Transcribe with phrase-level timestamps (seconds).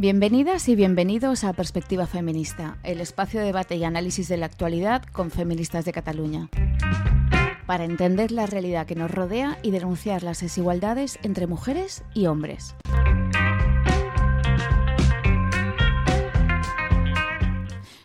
[0.00, 5.02] Bienvenidas y bienvenidos a Perspectiva Feminista, el espacio de debate y análisis de la actualidad
[5.04, 6.48] con feministas de Cataluña.
[7.66, 12.74] Para entender la realidad que nos rodea y denunciar las desigualdades entre mujeres y hombres.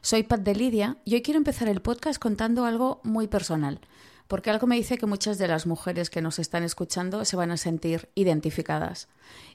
[0.02, 3.80] Soy Pat de Lidia y hoy quiero empezar el podcast contando algo muy personal
[4.28, 7.52] porque algo me dice que muchas de las mujeres que nos están escuchando se van
[7.52, 9.08] a sentir identificadas.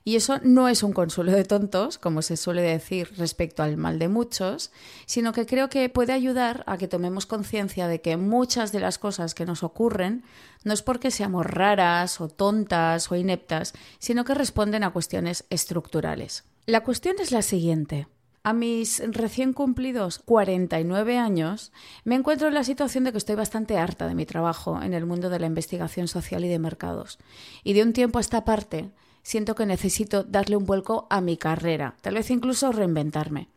[0.04, 3.98] Y eso no es un consuelo de tontos, como se suele decir respecto al mal
[3.98, 4.70] de muchos,
[5.06, 8.98] sino que creo que puede ayudar a que tomemos conciencia de que muchas de las
[8.98, 10.24] cosas que nos ocurren
[10.64, 16.44] no es porque seamos raras o tontas o ineptas, sino que responden a cuestiones estructurales.
[16.66, 18.06] La cuestión es la siguiente.
[18.42, 21.72] A mis recién cumplidos 49 años,
[22.04, 25.04] me encuentro en la situación de que estoy bastante harta de mi trabajo en el
[25.04, 27.18] mundo de la investigación social y de mercados.
[27.64, 28.92] Y de un tiempo a esta parte,
[29.22, 33.48] siento que necesito darle un vuelco a mi carrera, tal vez incluso reinventarme.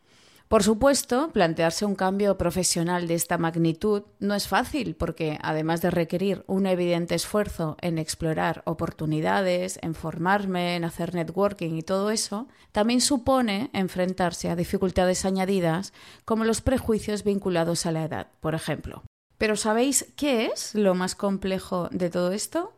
[0.53, 5.89] Por supuesto, plantearse un cambio profesional de esta magnitud no es fácil porque, además de
[5.89, 12.47] requerir un evidente esfuerzo en explorar oportunidades, en formarme, en hacer networking y todo eso,
[12.71, 15.91] también supone enfrentarse a dificultades añadidas
[16.23, 19.01] como los prejuicios vinculados a la edad, por ejemplo.
[19.39, 22.73] Pero ¿sabéis qué es lo más complejo de todo esto?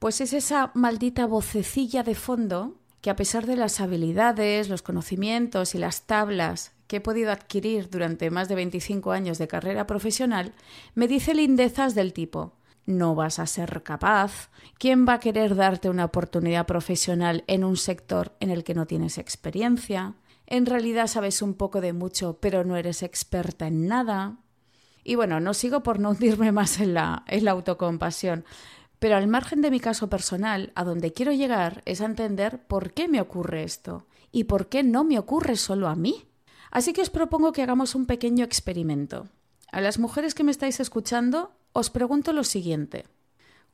[0.00, 5.76] Pues es esa maldita vocecilla de fondo que a pesar de las habilidades, los conocimientos
[5.76, 10.52] y las tablas que he podido adquirir durante más de 25 años de carrera profesional,
[10.94, 12.54] me dice lindezas del tipo
[12.86, 17.76] no vas a ser capaz, ¿quién va a querer darte una oportunidad profesional en un
[17.76, 20.14] sector en el que no tienes experiencia?
[20.46, 24.36] En realidad sabes un poco de mucho, pero no eres experta en nada.
[25.02, 28.44] Y bueno, no sigo por no hundirme más en la, en la autocompasión,
[28.98, 32.92] pero al margen de mi caso personal, a donde quiero llegar es a entender por
[32.92, 36.26] qué me ocurre esto y por qué no me ocurre solo a mí.
[36.74, 39.28] Así que os propongo que hagamos un pequeño experimento.
[39.70, 43.06] A las mujeres que me estáis escuchando, os pregunto lo siguiente.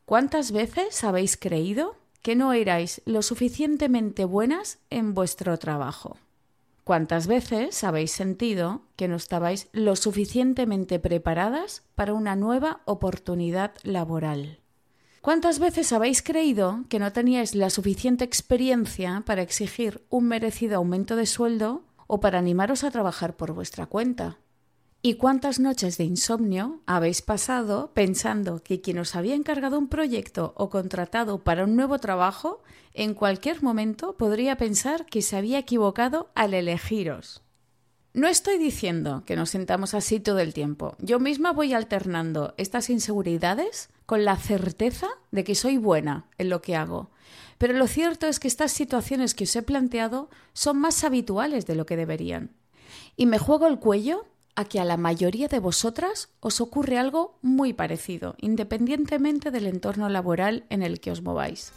[0.04, 6.18] ¿Cuántas veces habéis creído que no erais lo suficientemente buenas en vuestro trabajo?
[6.84, 14.58] ¿Cuántas veces habéis sentido que no estabais lo suficientemente preparadas para una nueva oportunidad laboral?
[15.22, 21.16] ¿Cuántas veces habéis creído que no teníais la suficiente experiencia para exigir un merecido aumento
[21.16, 24.38] de sueldo o para animaros a trabajar por vuestra cuenta.
[25.00, 30.52] ¿Y cuántas noches de insomnio habéis pasado pensando que quien os había encargado un proyecto
[30.56, 32.62] o contratado para un nuevo trabajo
[32.94, 37.42] en cualquier momento podría pensar que se había equivocado al elegiros?
[38.12, 40.96] No estoy diciendo que nos sentamos así todo el tiempo.
[40.98, 46.60] Yo misma voy alternando estas inseguridades con la certeza de que soy buena en lo
[46.60, 47.10] que hago.
[47.60, 51.74] Pero lo cierto es que estas situaciones que os he planteado son más habituales de
[51.74, 52.56] lo que deberían.
[53.16, 54.24] Y me juego el cuello
[54.56, 60.08] a que a la mayoría de vosotras os ocurre algo muy parecido, independientemente del entorno
[60.08, 61.74] laboral en el que os mováis.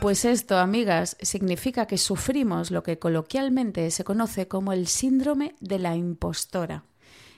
[0.00, 5.78] Pues esto, amigas, significa que sufrimos lo que coloquialmente se conoce como el síndrome de
[5.78, 6.82] la impostora,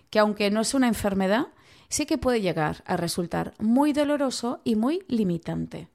[0.08, 1.48] que aunque no es una enfermedad,
[1.94, 5.86] sí que puede llegar a resultar muy doloroso y muy limitante.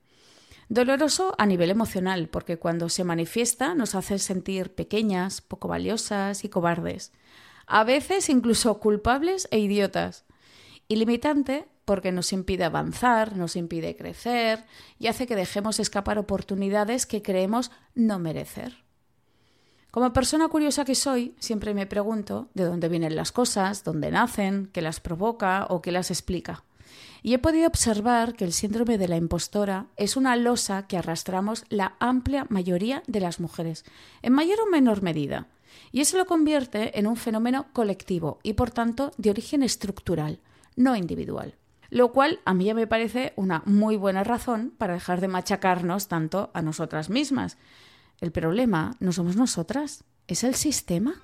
[0.69, 6.49] Doloroso a nivel emocional, porque cuando se manifiesta nos hace sentir pequeñas, poco valiosas y
[6.49, 7.11] cobardes,
[7.67, 10.23] a veces incluso culpables e idiotas.
[10.87, 14.63] Y limitante porque nos impide avanzar, nos impide crecer
[14.99, 18.88] y hace que dejemos escapar oportunidades que creemos no merecer.
[19.91, 24.69] Como persona curiosa que soy, siempre me pregunto de dónde vienen las cosas, dónde nacen,
[24.71, 26.63] qué las provoca o qué las explica.
[27.23, 31.65] Y he podido observar que el síndrome de la impostora es una losa que arrastramos
[31.69, 33.83] la amplia mayoría de las mujeres,
[34.21, 35.47] en mayor o menor medida.
[35.91, 40.39] Y eso lo convierte en un fenómeno colectivo y, por tanto, de origen estructural,
[40.75, 41.55] no individual
[41.91, 46.07] lo cual a mí ya me parece una muy buena razón para dejar de machacarnos
[46.07, 47.57] tanto a nosotras mismas.
[48.21, 51.21] El problema no somos nosotras, es el sistema.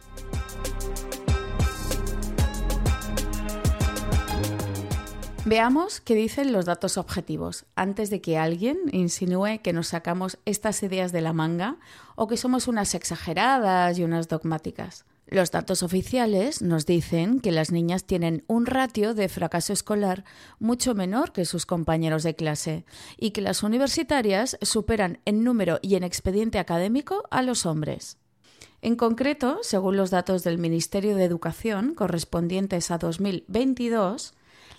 [5.43, 10.81] Veamos qué dicen los datos objetivos, antes de que alguien insinúe que nos sacamos estas
[10.83, 11.77] ideas de la manga
[12.15, 15.05] o que somos unas exageradas y unas dogmáticas.
[15.27, 20.23] Los datos oficiales nos dicen que las niñas tienen un ratio de fracaso escolar
[20.59, 22.85] mucho menor que sus compañeros de clase
[23.17, 28.17] y que las universitarias superan en número y en expediente académico a los hombres.
[28.83, 34.35] En concreto, según los datos del Ministerio de Educación correspondientes a 2022,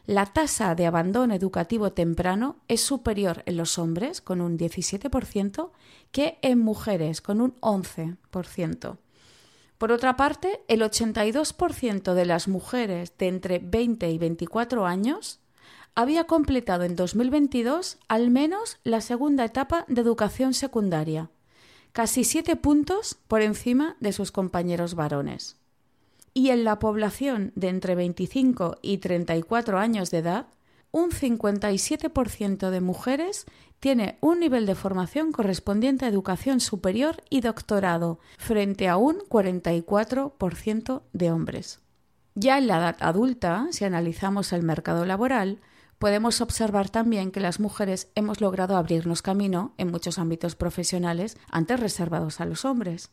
[0.06, 5.70] La tasa de abandono educativo temprano es superior en los hombres, con un 17%,
[6.12, 8.98] que en mujeres, con un 11%.
[9.78, 15.40] Por otra parte, el 82% de las mujeres de entre 20 y 24 años
[15.94, 21.30] había completado en 2022 al menos la segunda etapa de educación secundaria,
[21.92, 25.56] casi siete puntos por encima de sus compañeros varones.
[26.34, 30.46] Y en la población de entre 25 y 34 años de edad,
[30.90, 33.46] un 57% de mujeres
[33.80, 41.02] tiene un nivel de formación correspondiente a educación superior y doctorado, frente a un 44%
[41.12, 41.80] de hombres.
[42.34, 45.60] Ya en la edad adulta, si analizamos el mercado laboral,
[45.98, 51.80] podemos observar también que las mujeres hemos logrado abrirnos camino en muchos ámbitos profesionales antes
[51.80, 53.10] reservados a los hombres.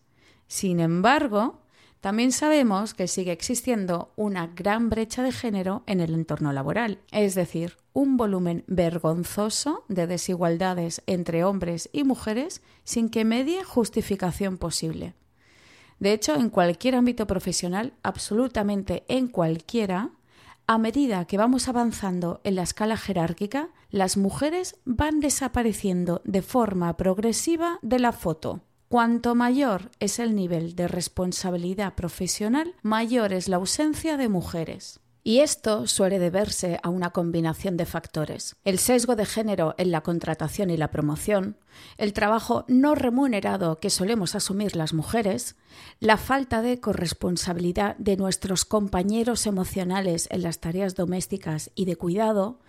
[0.48, 1.62] Sin embargo,
[2.04, 7.34] también sabemos que sigue existiendo una gran brecha de género en el entorno laboral, es
[7.34, 15.14] decir, un volumen vergonzoso de desigualdades entre hombres y mujeres sin que medie justificación posible.
[16.00, 20.10] De hecho, en cualquier ámbito profesional, absolutamente en cualquiera,
[20.68, 26.98] a medida que vamos avanzando en la escala jerárquica, las mujeres van desapareciendo de forma
[26.98, 28.60] progresiva de la foto.
[28.94, 35.00] Cuanto mayor es el nivel de responsabilidad profesional, mayor es la ausencia de mujeres.
[35.24, 38.56] Y esto suele deberse a una combinación de factores.
[38.64, 41.58] El sesgo de género en la contratación y la promoción,
[41.98, 45.56] el trabajo no remunerado que solemos asumir las mujeres,
[46.00, 52.60] la falta de corresponsabilidad de nuestros compañeros emocionales en las tareas domésticas y de cuidado,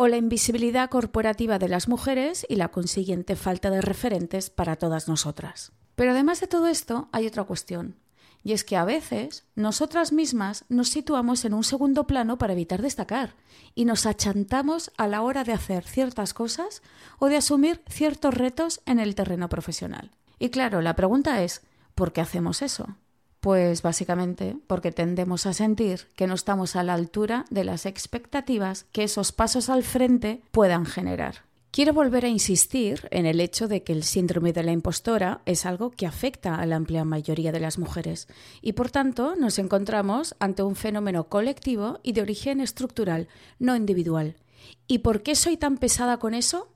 [0.00, 5.08] o la invisibilidad corporativa de las mujeres y la consiguiente falta de referentes para todas
[5.08, 5.72] nosotras.
[5.96, 7.96] Pero además de todo esto, hay otra cuestión,
[8.44, 12.80] y es que a veces nosotras mismas nos situamos en un segundo plano para evitar
[12.80, 13.34] destacar
[13.74, 16.80] y nos achantamos a la hora de hacer ciertas cosas
[17.18, 20.12] o de asumir ciertos retos en el terreno profesional.
[20.38, 21.62] Y claro, la pregunta es,
[21.96, 22.86] ¿por qué hacemos eso?
[23.40, 28.86] Pues básicamente porque tendemos a sentir que no estamos a la altura de las expectativas
[28.92, 31.48] que esos pasos al frente puedan generar.
[31.70, 35.66] Quiero volver a insistir en el hecho de que el síndrome de la impostora es
[35.66, 38.26] algo que afecta a la amplia mayoría de las mujeres
[38.62, 44.36] y por tanto nos encontramos ante un fenómeno colectivo y de origen estructural, no individual.
[44.88, 46.68] ¿Y por qué soy tan pesada con eso?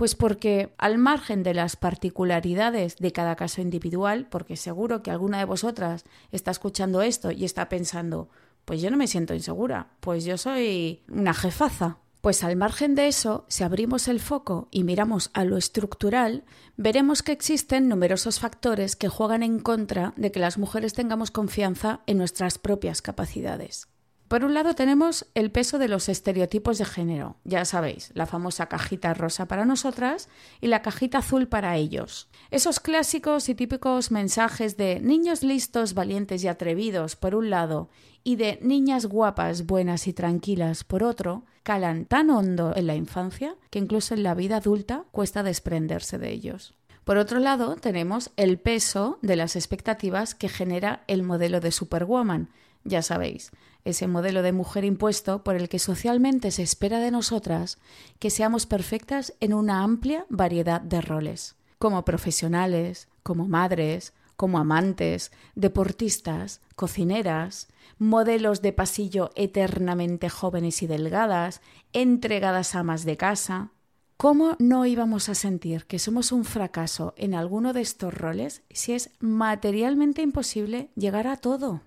[0.00, 5.36] Pues porque al margen de las particularidades de cada caso individual, porque seguro que alguna
[5.36, 8.30] de vosotras está escuchando esto y está pensando,
[8.64, 11.98] pues yo no me siento insegura, pues yo soy una jefaza.
[12.22, 16.44] Pues al margen de eso, si abrimos el foco y miramos a lo estructural,
[16.78, 22.00] veremos que existen numerosos factores que juegan en contra de que las mujeres tengamos confianza
[22.06, 23.86] en nuestras propias capacidades.
[24.30, 28.66] Por un lado tenemos el peso de los estereotipos de género, ya sabéis, la famosa
[28.66, 30.28] cajita rosa para nosotras
[30.60, 32.28] y la cajita azul para ellos.
[32.52, 37.90] Esos clásicos y típicos mensajes de niños listos, valientes y atrevidos, por un lado,
[38.22, 43.56] y de niñas guapas, buenas y tranquilas, por otro, calan tan hondo en la infancia
[43.70, 46.74] que incluso en la vida adulta cuesta desprenderse de ellos.
[47.02, 52.48] Por otro lado, tenemos el peso de las expectativas que genera el modelo de Superwoman,
[52.84, 53.50] ya sabéis,
[53.84, 57.78] ese modelo de mujer impuesto por el que socialmente se espera de nosotras
[58.18, 65.32] que seamos perfectas en una amplia variedad de roles, como profesionales, como madres, como amantes,
[65.54, 67.68] deportistas, cocineras,
[67.98, 71.60] modelos de pasillo eternamente jóvenes y delgadas,
[71.92, 73.72] entregadas amas de casa.
[74.16, 78.92] ¿Cómo no íbamos a sentir que somos un fracaso en alguno de estos roles si
[78.92, 81.82] es materialmente imposible llegar a todo?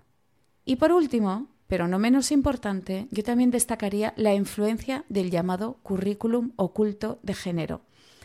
[0.64, 6.52] Y por último, pero no menos importante, yo también destacaría la influencia del llamado currículum
[6.56, 7.82] oculto de género.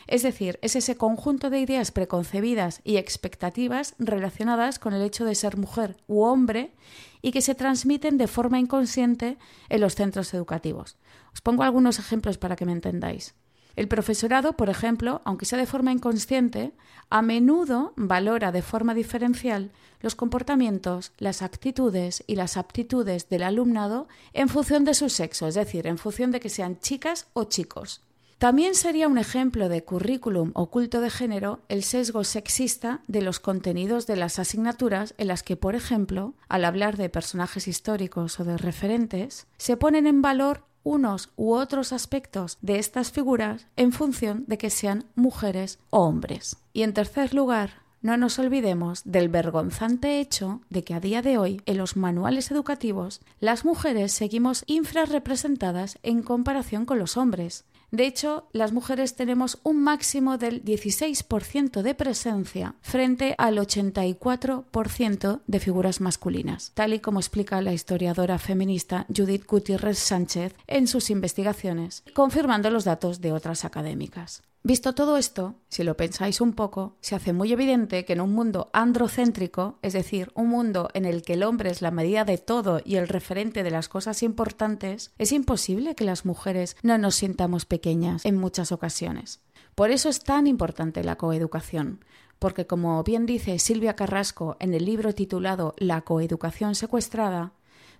[0.08, 5.36] Es decir, es ese conjunto de ideas preconcebidas y expectativas relacionadas con el hecho de
[5.36, 6.74] ser mujer u hombre
[7.22, 9.38] y que se transmiten de forma inconsciente
[9.70, 10.98] en los centros educativos.
[11.32, 13.36] Os pongo algunos ejemplos para que me entendáis.
[13.80, 16.74] El profesorado, por ejemplo, aunque sea de forma inconsciente,
[17.10, 19.72] a menudo valora de forma diferencial
[20.02, 25.56] los comportamientos, las actitudes y las aptitudes del alumnado en función de su sexo, es
[25.56, 28.02] decir, en función de que sean chicas o chicos.
[28.38, 34.08] También sería un ejemplo de currículum oculto de género el sesgo sexista de los contenidos
[34.08, 38.58] de las asignaturas en las que, por ejemplo, al hablar de personajes históricos o de
[38.58, 44.58] referentes, se ponen en valor unos u otros aspectos de estas figuras en función de
[44.58, 46.58] que sean mujeres o hombres.
[46.74, 51.38] Y en tercer lugar, no nos olvidemos del vergonzante hecho de que a día de
[51.38, 57.66] hoy en los manuales educativos las mujeres seguimos infrarrepresentadas en comparación con los hombres.
[57.92, 65.60] De hecho, las mujeres tenemos un máximo del 16% de presencia frente al 84% de
[65.60, 72.04] figuras masculinas, tal y como explica la historiadora feminista Judith Gutiérrez Sánchez en sus investigaciones,
[72.14, 74.44] confirmando los datos de otras académicas.
[74.62, 78.34] Visto todo esto, si lo pensáis un poco, se hace muy evidente que en un
[78.34, 82.38] mundo androcéntrico, es decir, un mundo en el que el hombre es la medida de
[82.38, 87.16] todo y el referente de las cosas importantes, es imposible que las mujeres no nos
[87.16, 89.40] sintamos pequeñas en muchas ocasiones.
[89.76, 92.04] Por eso es tan importante la coeducación,
[92.38, 97.54] porque como bien dice Silvia Carrasco en el libro titulado La coeducación secuestrada,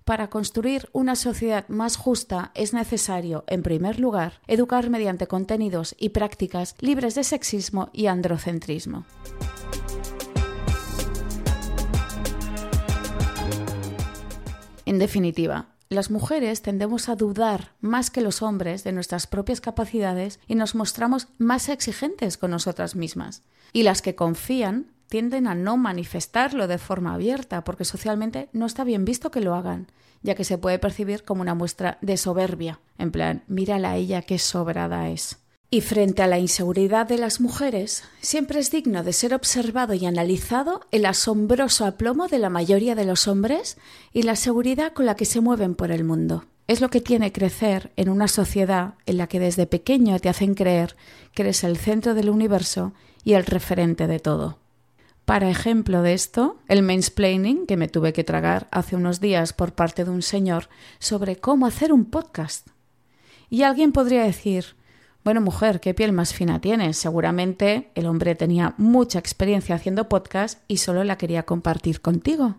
[0.10, 6.10] para construir una sociedad más justa es necesario, en primer lugar, educar mediante contenidos y
[6.10, 9.06] prácticas libres de sexismo y androcentrismo.
[14.88, 20.40] En definitiva, las mujeres tendemos a dudar más que los hombres de nuestras propias capacidades
[20.48, 23.42] y nos mostramos más exigentes con nosotras mismas.
[23.74, 28.84] Y las que confían tienden a no manifestarlo de forma abierta porque socialmente no está
[28.84, 29.88] bien visto que lo hagan,
[30.22, 34.22] ya que se puede percibir como una muestra de soberbia, en plan, mírala a ella
[34.22, 35.40] qué sobrada es.
[35.72, 40.08] Y frente a la inseguridad de las mujeres, siempre es digno de ser observado y
[40.08, 43.78] analizado el asombroso aplomo de la mayoría de los hombres
[44.12, 46.46] y la seguridad con la que se mueven por el mundo.
[46.68, 50.56] Es lo que tiene crecer en una sociedad en la que desde pequeño te hacen
[50.56, 50.96] creer
[51.34, 54.58] que eres el centro del universo y el referente de todo.
[55.26, 59.74] Para ejemplo de esto, el mansplaining que me tuve que tragar hace unos días por
[59.74, 62.70] parte de un señor sobre cómo hacer un podcast.
[63.52, 64.79] Y alguien podría decir,
[65.24, 66.98] bueno, mujer, ¿qué piel más fina tienes?
[66.98, 72.56] Seguramente el hombre tenía mucha experiencia haciendo podcast y solo la quería compartir contigo.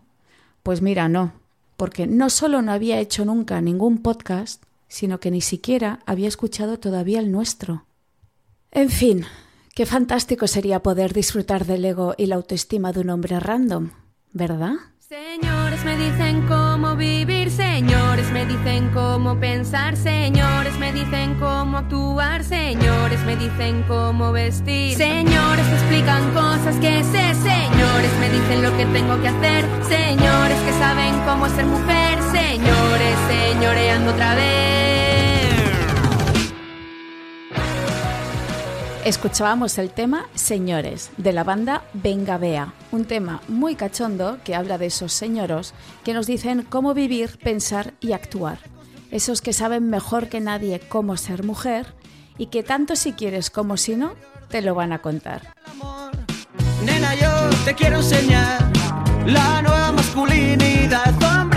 [0.62, 1.32] Pues mira, no,
[1.76, 6.78] porque no solo no había hecho nunca ningún podcast, sino que ni siquiera había escuchado
[6.78, 7.84] todavía el nuestro.
[8.72, 9.24] En fin,
[9.74, 13.90] Qué fantástico sería poder disfrutar del ego y la autoestima de un hombre random,
[14.32, 14.74] ¿verdad?
[15.10, 22.44] Señores me dicen cómo vivir, señores me dicen cómo pensar, señores me dicen cómo actuar,
[22.44, 28.70] señores me dicen cómo vestir, señores me explican cosas que sé, señores me dicen lo
[28.76, 34.99] que tengo que hacer, señores que saben cómo ser mujer, señores señoreando otra vez.
[39.04, 44.76] Escuchábamos el tema Señores de la banda Venga Bea, un tema muy cachondo que habla
[44.76, 45.72] de esos señoros
[46.04, 48.58] que nos dicen cómo vivir, pensar y actuar.
[49.10, 51.86] Esos que saben mejor que nadie cómo ser mujer
[52.36, 54.12] y que tanto si quieres como si no,
[54.50, 55.54] te lo van a contar.
[56.84, 57.30] Nena, yo
[57.64, 58.70] te quiero enseñar
[59.24, 61.49] la nueva masculinidad.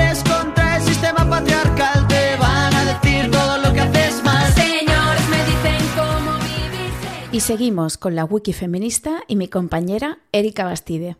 [7.33, 11.17] Y seguimos con la wiki feminista y mi compañera Erika Bastide.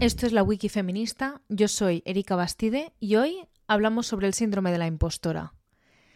[0.00, 4.72] Esto es la Wiki Feminista, yo soy Erika Bastide y hoy hablamos sobre el síndrome
[4.72, 5.54] de la impostora.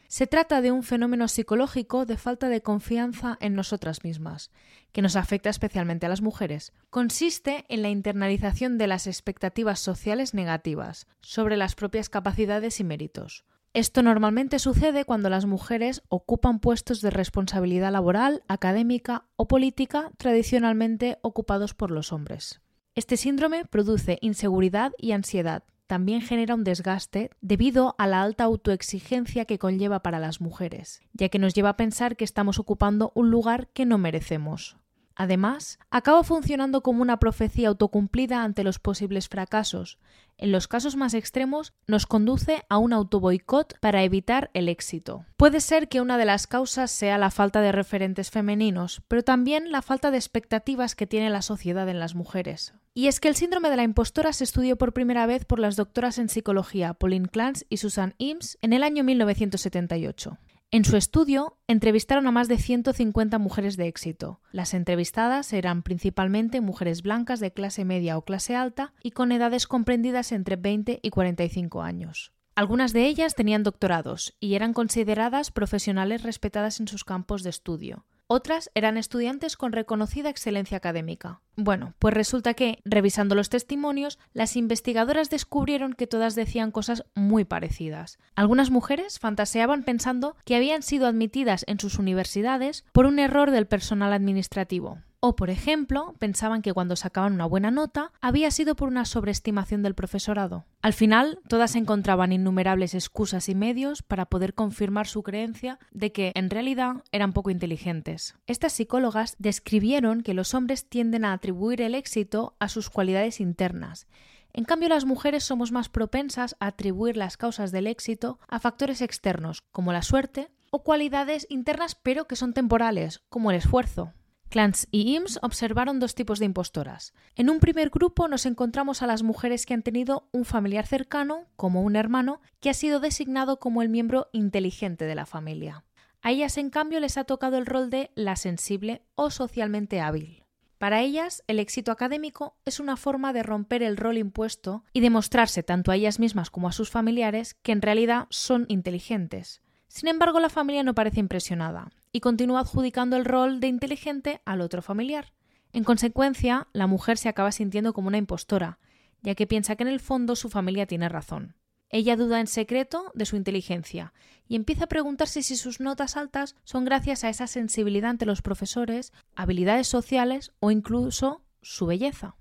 [0.09, 4.51] Se trata de un fenómeno psicológico de falta de confianza en nosotras mismas,
[4.91, 6.73] que nos afecta especialmente a las mujeres.
[6.89, 13.45] Consiste en la internalización de las expectativas sociales negativas sobre las propias capacidades y méritos.
[13.75, 21.19] Esto normalmente sucede cuando las mujeres ocupan puestos de responsabilidad laboral, académica o política tradicionalmente
[21.21, 22.63] ocupados por los hombres.
[22.95, 25.65] Este síndrome produce inseguridad y ansiedad.
[25.89, 31.31] También genera un desgaste debido a la alta autoexigencia que conlleva para las mujeres, ya
[31.31, 34.77] que nos lleva a pensar que estamos ocupando un lugar que no merecemos.
[35.15, 39.99] Además, acaba funcionando como una profecía autocumplida ante los posibles fracasos.
[40.37, 45.25] En los casos más extremos, nos conduce a un autoboicot para evitar el éxito.
[45.39, 49.73] Puede ser que una de las causas sea la falta de referentes femeninos, pero también
[49.73, 52.75] la falta de expectativas que tiene la sociedad en las mujeres.
[52.99, 55.77] Y es que el síndrome de la impostora se estudió por primera vez por las
[55.77, 60.37] doctoras en psicología Pauline Clance y Susan Eames en el año 1978.
[60.73, 64.41] En su estudio entrevistaron a más de 150 mujeres de éxito.
[64.51, 69.69] Las entrevistadas eran principalmente mujeres blancas de clase media o clase alta y con edades
[69.69, 72.33] comprendidas entre 20 y 45 años.
[72.57, 78.07] Algunas de ellas tenían doctorados y eran consideradas profesionales respetadas en sus campos de estudio.
[78.29, 81.41] Otras eran estudiantes con reconocida excelencia académica.
[81.57, 87.45] Bueno, pues resulta que, revisando los testimonios, las investigadoras descubrieron que todas decían cosas muy
[87.45, 88.19] parecidas.
[88.37, 93.67] Algunas mujeres fantaseaban pensando que habían sido admitidas en sus universidades por un error del
[93.67, 98.89] personal administrativo, o, por ejemplo, pensaban que cuando sacaban una buena nota había sido por
[98.89, 100.65] una sobreestimación del profesorado.
[100.81, 106.33] Al final, todas encontraban innumerables excusas y medios para poder confirmar su creencia de que,
[106.35, 108.37] en realidad, eran poco inteligentes.
[108.47, 114.07] Estas psicólogas describieron que los hombres tienden a atribuir el éxito a sus cualidades internas,
[114.53, 119.03] en cambio, las mujeres somos más propensas a atribuir las causas del éxito a factores
[119.03, 124.13] externos, como la suerte, o cualidades internas pero que son temporales, como el esfuerzo.
[124.49, 127.13] Clance y IMS observaron dos tipos de impostoras.
[127.35, 131.47] En un primer grupo nos encontramos a las mujeres que han tenido un familiar cercano,
[131.57, 135.85] como un hermano, que ha sido designado como el miembro inteligente de la familia.
[136.23, 140.45] A ellas, en cambio, les ha tocado el rol de la sensible o socialmente hábil.
[140.79, 145.63] Para ellas, el éxito académico es una forma de romper el rol impuesto y demostrarse
[145.63, 149.61] tanto a ellas mismas como a sus familiares que en realidad son inteligentes.
[149.89, 154.61] Sin embargo, la familia no parece impresionada y continúa adjudicando el rol de inteligente al
[154.61, 155.33] otro familiar.
[155.73, 158.79] En consecuencia, la mujer se acaba sintiendo como una impostora,
[159.23, 161.55] ya que piensa que en el fondo su familia tiene razón.
[161.91, 164.13] Ella duda en secreto de su inteligencia
[164.47, 168.43] y empieza a preguntarse si sus notas altas son gracias a esa sensibilidad ante los
[168.43, 172.38] profesores, habilidades sociales o incluso su belleza.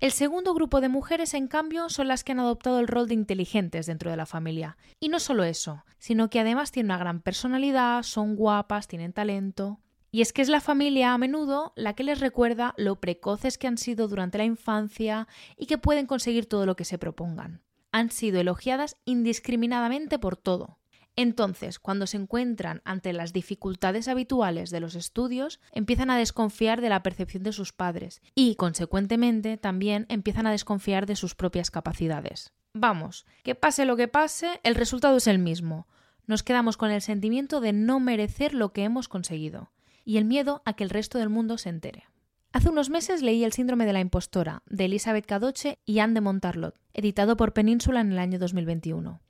[0.00, 3.12] El segundo grupo de mujeres, en cambio, son las que han adoptado el rol de
[3.12, 4.78] inteligentes dentro de la familia.
[4.98, 9.78] Y no solo eso, sino que además tienen una gran personalidad, son guapas, tienen talento.
[10.10, 13.66] Y es que es la familia a menudo la que les recuerda lo precoces que
[13.66, 15.28] han sido durante la infancia
[15.58, 17.60] y que pueden conseguir todo lo que se propongan.
[17.92, 20.79] Han sido elogiadas indiscriminadamente por todo,
[21.16, 26.88] entonces, cuando se encuentran ante las dificultades habituales de los estudios, empiezan a desconfiar de
[26.88, 32.52] la percepción de sus padres y, consecuentemente, también empiezan a desconfiar de sus propias capacidades.
[32.72, 35.88] Vamos, que pase lo que pase, el resultado es el mismo.
[36.26, 39.72] Nos quedamos con el sentimiento de no merecer lo que hemos conseguido
[40.04, 42.04] y el miedo a que el resto del mundo se entere.
[42.52, 46.20] Hace unos meses leí El síndrome de la impostora, de Elizabeth Cadoche y Anne de
[46.20, 49.20] Montarlot, editado por Península en el año 2021.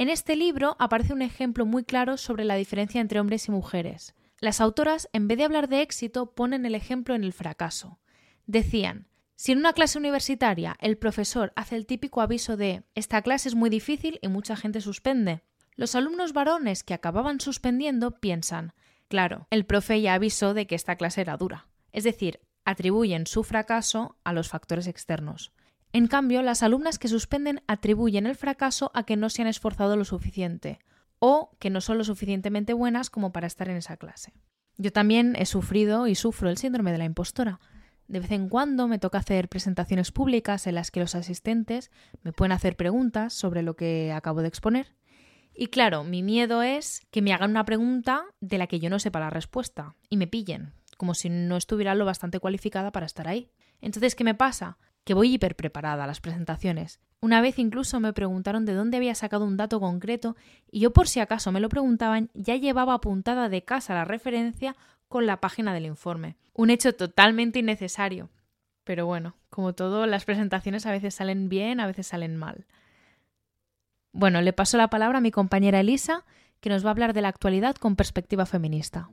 [0.00, 4.14] En este libro aparece un ejemplo muy claro sobre la diferencia entre hombres y mujeres.
[4.38, 7.98] Las autoras, en vez de hablar de éxito, ponen el ejemplo en el fracaso.
[8.46, 13.48] Decían, si en una clase universitaria el profesor hace el típico aviso de esta clase
[13.48, 15.42] es muy difícil y mucha gente suspende,
[15.74, 18.74] los alumnos varones que acababan suspendiendo piensan,
[19.08, 21.66] claro, el profe ya avisó de que esta clase era dura.
[21.90, 25.52] Es decir, atribuyen su fracaso a los factores externos.
[25.92, 29.96] En cambio, las alumnas que suspenden atribuyen el fracaso a que no se han esforzado
[29.96, 30.78] lo suficiente
[31.18, 34.32] o que no son lo suficientemente buenas como para estar en esa clase.
[34.76, 37.58] Yo también he sufrido y sufro el síndrome de la impostora.
[38.06, 41.90] De vez en cuando me toca hacer presentaciones públicas en las que los asistentes
[42.22, 44.94] me pueden hacer preguntas sobre lo que acabo de exponer.
[45.52, 49.00] Y claro, mi miedo es que me hagan una pregunta de la que yo no
[49.00, 53.26] sepa la respuesta y me pillen, como si no estuviera lo bastante cualificada para estar
[53.26, 53.50] ahí.
[53.80, 54.78] Entonces, ¿qué me pasa?
[55.08, 57.00] Que voy hiper preparada a las presentaciones.
[57.22, 60.36] Una vez incluso me preguntaron de dónde había sacado un dato concreto
[60.70, 64.76] y yo por si acaso me lo preguntaban ya llevaba apuntada de casa la referencia
[65.08, 66.36] con la página del informe.
[66.52, 68.28] Un hecho totalmente innecesario.
[68.84, 72.66] Pero bueno, como todo, las presentaciones a veces salen bien, a veces salen mal.
[74.12, 76.26] Bueno, le paso la palabra a mi compañera Elisa,
[76.60, 79.08] que nos va a hablar de la actualidad con perspectiva feminista.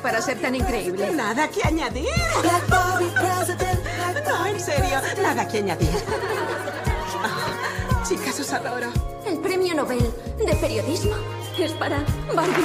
[0.00, 1.10] Para ser tan increíble?
[1.14, 2.08] Nada que añadir.
[4.24, 5.88] No, en serio, nada que añadir.
[7.22, 8.92] Ah, chicas, os adoro.
[9.26, 11.14] El premio Nobel de periodismo
[11.58, 11.98] es para
[12.34, 12.64] Barbie.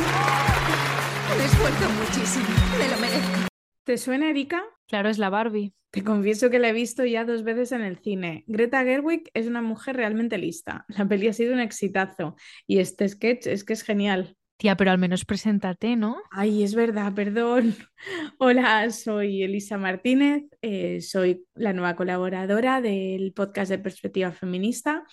[1.38, 2.46] Me esfuerzo muchísimo.
[2.78, 3.48] Me lo merezco.
[3.84, 4.64] ¿Te suena, Erika?
[4.88, 5.74] Claro, es la Barbie.
[5.92, 8.44] Te confieso que la he visto ya dos veces en el cine.
[8.48, 10.86] Greta Gerwig es una mujer realmente lista.
[10.88, 14.38] La peli ha sido un exitazo y este sketch es que es genial.
[14.62, 16.22] Tía, pero al menos preséntate, ¿no?
[16.30, 17.76] Ay, es verdad, perdón.
[18.38, 25.04] Hola, soy Elisa Martínez, eh, soy la nueva colaboradora del podcast de Perspectiva Feminista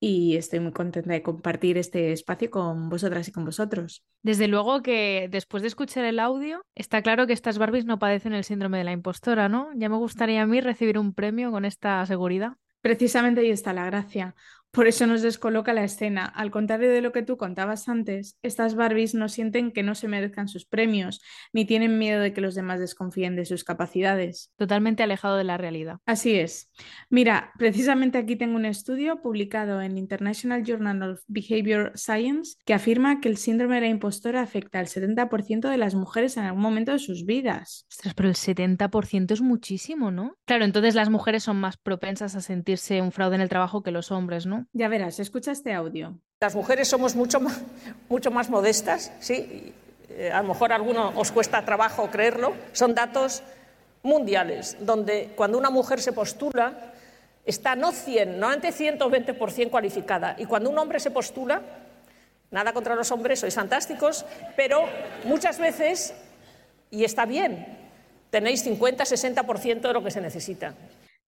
[0.00, 4.02] y estoy muy contenta de compartir este espacio con vosotras y con vosotros.
[4.24, 8.32] Desde luego que después de escuchar el audio, está claro que estas Barbies no padecen
[8.32, 9.68] el síndrome de la impostora, ¿no?
[9.76, 12.56] Ya me gustaría a mí recibir un premio con esta seguridad.
[12.80, 14.34] Precisamente ahí está la gracia.
[14.70, 16.26] Por eso nos descoloca la escena.
[16.26, 20.08] Al contrario de lo que tú contabas antes, estas Barbies no sienten que no se
[20.08, 21.20] merezcan sus premios,
[21.52, 24.52] ni tienen miedo de que los demás desconfíen de sus capacidades.
[24.56, 25.98] Totalmente alejado de la realidad.
[26.06, 26.70] Así es.
[27.08, 33.20] Mira, precisamente aquí tengo un estudio publicado en International Journal of Behavior Science que afirma
[33.20, 36.92] que el síndrome de la impostora afecta al 70% de las mujeres en algún momento
[36.92, 37.86] de sus vidas.
[37.90, 40.36] Ostras, pero el 70% es muchísimo, ¿no?
[40.44, 43.90] Claro, entonces las mujeres son más propensas a sentirse un fraude en el trabajo que
[43.90, 44.57] los hombres, ¿no?
[44.72, 46.18] Ya verás, escucha este audio.
[46.40, 47.60] Las mujeres somos mucho más,
[48.08, 49.72] mucho más modestas, ¿sí?
[50.10, 52.54] Eh, a lo mejor a alguno os cuesta trabajo creerlo.
[52.72, 53.42] Son datos
[54.02, 56.92] mundiales, donde cuando una mujer se postula,
[57.44, 60.36] está no 100, no ante 120% cualificada.
[60.38, 61.62] Y cuando un hombre se postula,
[62.50, 64.24] nada contra los hombres, sois fantásticos,
[64.56, 64.84] pero
[65.24, 66.14] muchas veces,
[66.90, 67.66] y está bien,
[68.30, 70.74] tenéis 50-60% de lo que se necesita.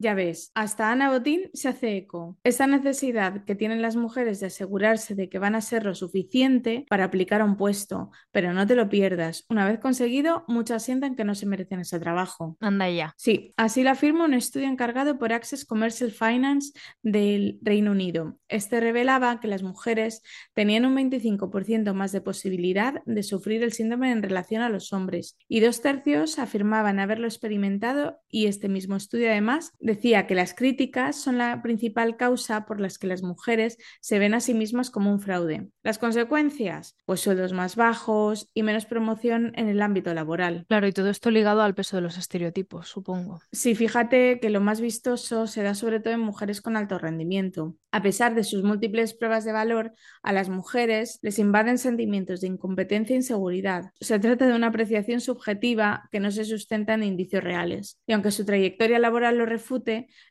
[0.02, 2.38] Ya ves, hasta Ana Botín se hace eco.
[2.46, 6.86] Esa necesidad que tienen las mujeres de asegurarse de que van a ser lo suficiente
[6.90, 9.46] para aplicar a un puesto, pero no te lo pierdas.
[9.50, 12.56] Una vez conseguido, muchas sienten que no se merecen ese trabajo.
[12.62, 13.14] Anda ya.
[13.18, 16.72] Sí, así lo afirma un estudio encargado por Access Commercial Finance
[17.04, 18.40] del Reino Unido.
[18.48, 24.12] Este revelaba que las mujeres tenían un 25% más de posibilidad de sufrir el síndrome
[24.12, 29.30] en relación a los hombres y dos tercios afirmaban haberlo experimentado y este mismo estudio
[29.30, 34.20] además decía que las críticas son la principal causa por las que las mujeres se
[34.20, 35.70] ven a sí mismas como un fraude.
[35.84, 40.66] Las consecuencias, pues sueldos más bajos y menos promoción en el ámbito laboral.
[40.68, 43.42] Claro, y todo esto ligado al peso de los estereotipos, supongo.
[43.52, 47.76] Sí, fíjate que lo más vistoso se da sobre todo en mujeres con alto rendimiento.
[47.92, 52.48] A pesar de sus múltiples pruebas de valor, a las mujeres les invaden sentimientos de
[52.48, 53.92] incompetencia e inseguridad.
[54.00, 58.00] Se trata de una apreciación subjetiva que no se sustenta en indicios reales.
[58.06, 59.46] Y aunque su trayectoria laboral lo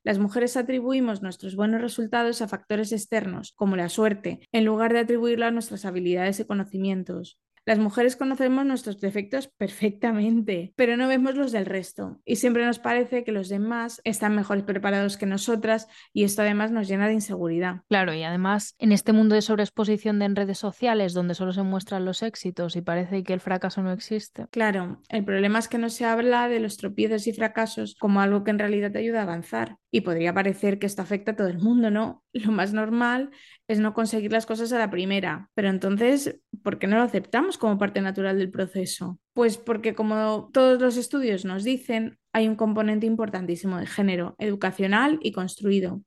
[0.02, 5.00] las mujeres atribuimos nuestros buenos resultados a factores externos, como la suerte, en lugar de
[5.00, 7.38] atribuirlo a nuestras habilidades y conocimientos.
[7.68, 12.18] Las mujeres conocemos nuestros defectos perfectamente, pero no vemos los del resto.
[12.24, 16.70] Y siempre nos parece que los demás están mejor preparados que nosotras y esto además
[16.70, 17.82] nos llena de inseguridad.
[17.90, 21.62] Claro, y además en este mundo de sobreexposición de en redes sociales donde solo se
[21.62, 24.46] muestran los éxitos y parece que el fracaso no existe.
[24.50, 28.44] Claro, el problema es que no se habla de los tropiezos y fracasos como algo
[28.44, 29.76] que en realidad te ayuda a avanzar.
[29.90, 32.24] Y podría parecer que esto afecta a todo el mundo, ¿no?
[32.32, 33.30] Lo más normal
[33.68, 35.50] es no conseguir las cosas a la primera.
[35.54, 39.18] Pero entonces, ¿por qué no lo aceptamos como parte natural del proceso?
[39.32, 45.18] Pues porque como todos los estudios nos dicen, hay un componente importantísimo de género, educacional
[45.22, 46.02] y construido,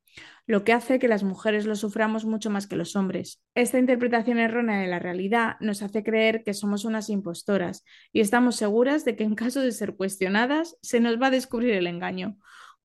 [0.47, 3.41] lo que hace que las mujeres lo suframos mucho más que los hombres.
[3.55, 8.55] Esta interpretación errónea de la realidad nos hace creer que somos unas impostoras y estamos
[8.55, 12.37] seguras de que en caso de ser cuestionadas se nos va a descubrir el engaño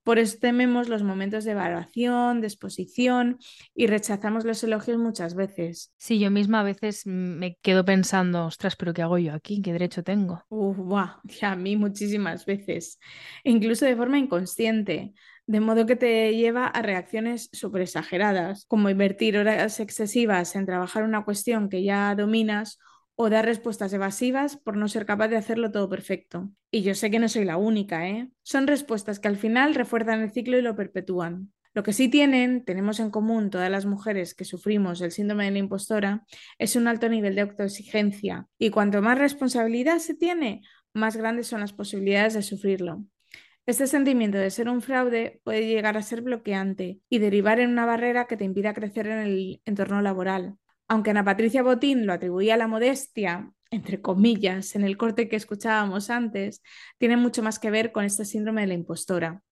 [0.07, 3.39] por eso tememos los momentos de evaluación, de exposición
[3.75, 5.93] y rechazamos los elogios muchas veces.
[5.97, 9.61] Sí, yo misma a veces me quedo pensando, ostras, pero ¿qué hago yo aquí?
[9.61, 10.45] ¿Qué derecho tengo?
[10.49, 13.01] Uf, buah, a mí muchísimas veces,
[13.43, 15.13] incluso de forma inconsciente.
[15.49, 21.03] De modo que te lleva a reacciones súper exageradas, como invertir horas excesivas en trabajar
[21.03, 22.79] una cuestión que ya dominas
[23.17, 26.51] o dar respuestas evasivas por no ser capaz de hacerlo todo perfecto.
[26.71, 28.31] Y yo sé que no soy la única, ¿eh?
[28.43, 31.53] Son respuestas que al final refuerzan el ciclo y lo perpetúan.
[31.73, 35.51] Lo que sí tienen, tenemos en común todas las mujeres que sufrimos el síndrome de
[35.51, 36.25] la impostora,
[36.59, 38.47] es un alto nivel de autoexigencia.
[38.59, 40.63] Y cuanto más responsabilidad se tiene,
[40.95, 43.05] más grandes son las posibilidades de sufrirlo.
[43.67, 47.85] Este sentimiento de ser un fraude puede llegar a ser bloqueante y derivar en una
[47.85, 50.57] barrera que te impida crecer en el entorno laboral.
[50.89, 55.37] Aunque Ana Patricia Botín lo atribuía a la modestia, entre comillas, en el corte que
[55.37, 56.63] escuchábamos antes,
[56.99, 59.43] tiene mucho más que ver con este síndrome de la impostora.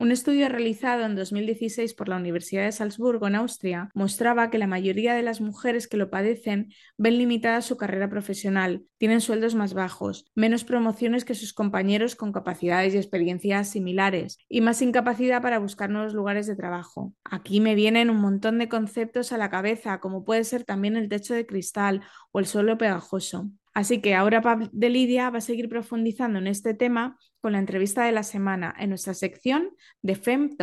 [0.00, 4.68] Un estudio realizado en 2016 por la Universidad de Salzburgo, en Austria, mostraba que la
[4.68, 9.74] mayoría de las mujeres que lo padecen ven limitada su carrera profesional, tienen sueldos más
[9.74, 15.58] bajos, menos promociones que sus compañeros con capacidades y experiencias similares y más incapacidad para
[15.58, 17.12] buscar nuevos lugares de trabajo.
[17.24, 21.08] Aquí me vienen un montón de conceptos a la cabeza, como puede ser también el
[21.08, 23.50] techo de cristal o el suelo pegajoso.
[23.74, 27.58] Así que ahora Pab de Lidia va a seguir profundizando en este tema con la
[27.58, 29.70] entrevista de la semana en nuestra sección
[30.02, 30.56] de Fem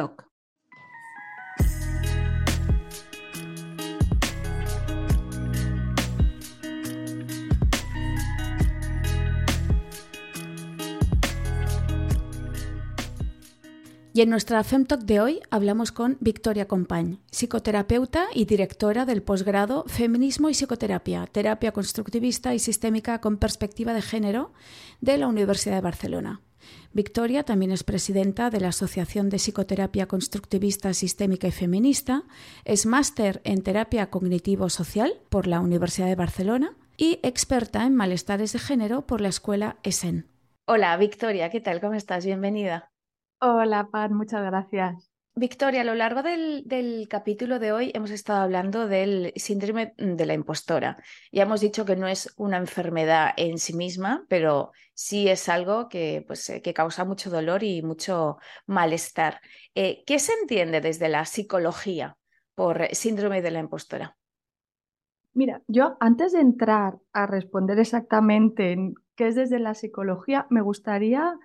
[14.15, 19.84] Y en nuestra FemTalk de hoy hablamos con Victoria Compañ, psicoterapeuta y directora del posgrado
[19.88, 24.54] Feminismo y Psicoterapia, Terapia Constructivista y Sistémica con Perspectiva de Género
[25.01, 26.39] de la Universidad de Barcelona.
[26.93, 32.23] Victoria también es presidenta de la Asociación de Psicoterapia Constructivista, Sistémica y Feminista,
[32.63, 38.60] es máster en Terapia Cognitivo-Social por la Universidad de Barcelona y experta en malestares de
[38.60, 40.30] género por la Escuela ESEN.
[40.67, 41.82] Hola, Victoria, ¿qué tal?
[41.82, 42.25] ¿Cómo estás?
[42.25, 42.94] Bienvenida.
[43.39, 45.12] Hola, Pat, muchas gracias.
[45.38, 50.26] Victoria, a lo largo del, del, capítulo de hoy hemos estado hablando del síndrome de
[50.26, 50.98] la impostora.
[51.34, 55.89] Ya hemos dicho que no es una enfermedad en sí misma, pero sí es algo
[55.89, 59.41] que, pues, eh, que causa mucho dolor y mucho malestar.
[59.76, 62.17] Eh, ¿Qué se entiende desde la psicología
[62.56, 64.17] por síndrome de la impostora?
[65.34, 70.62] Mira, yo antes de entrar a responder exactamente en qué es desde la psicología, me
[70.62, 71.38] gustaría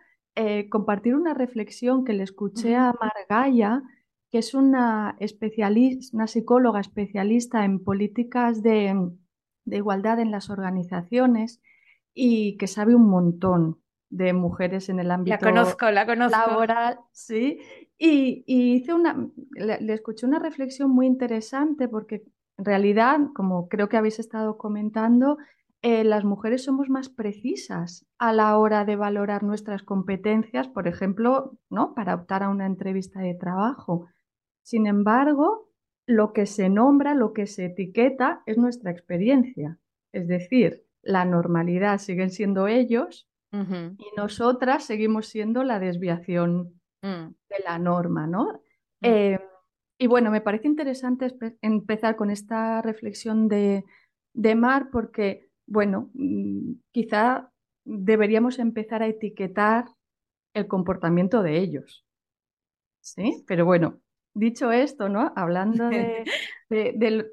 [0.42, 3.82] eh, compartir una reflexión que le escuché a Margaya,
[4.30, 9.10] que es una, especialista, una psicóloga especialista en políticas de,
[9.66, 11.60] igualdad en las organizaciones
[12.14, 16.38] y que sabe un montón de mujeres en el ámbito la conozco, la conozco.
[16.38, 17.00] laboral.
[17.12, 17.58] Sí,
[17.98, 22.24] y, hice una, le, escuché una reflexión muy interesante porque
[22.56, 25.36] en realidad, como creo que habéis estado comentando,
[25.82, 31.58] eh, las mujeres somos más precisas a la hora de valorar nuestras competencias, por ejemplo,
[31.70, 31.94] ¿no?
[31.94, 34.06] para optar a una entrevista de trabajo.
[34.62, 35.70] Sin embargo,
[36.06, 39.78] lo que se nombra, lo que se etiqueta es nuestra experiencia.
[40.12, 47.26] Es decir, la normalidad siguen siendo ellos y nosotras seguimos siendo la desviación mm.
[47.48, 48.62] de la norma, ¿no?
[49.00, 49.06] Mm.
[49.06, 49.40] Eh,
[49.98, 53.84] y bueno, me parece interesante empezar con esta reflexión de,
[54.34, 57.50] de Mar porque bueno, mm, quizá
[57.84, 59.86] deberíamos empezar a etiquetar
[60.52, 62.04] el comportamiento de ellos.
[63.00, 63.44] ¿Sí?
[63.46, 64.00] Pero bueno,
[64.34, 65.32] dicho esto, ¿no?
[65.36, 65.88] Hablando
[66.68, 67.32] del,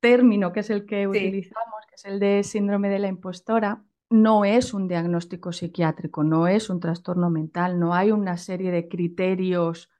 [0.00, 4.44] término que es el que utilizamos, que es el de síndrome de la impostora, no
[4.44, 9.90] es un diagnóstico psiquiátrico, no es un trastorno mental, no hay una serie de criterios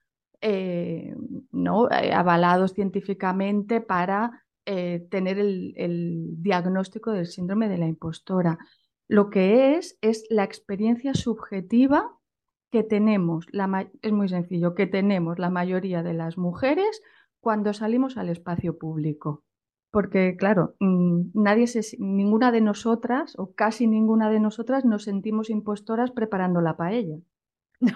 [0.40, 1.14] eh,
[1.52, 1.88] ¿no?
[1.90, 8.59] Eh, avalados científicamente para eh, tener el, diagnóstico del síndrome de la impostora.
[9.09, 12.16] Lo que es es la experiencia subjetiva
[12.70, 13.46] que tenemos,
[14.01, 17.03] es muy sencillo, que tenemos la mayoría de las mujeres
[17.40, 19.44] cuando salimos al espacio público.
[19.90, 21.66] Porque, claro, mm, nadie
[21.98, 27.18] ninguna de nosotras, o casi ninguna de nosotras, nos sentimos impostoras preparando la paella.
[27.81, 27.92] No.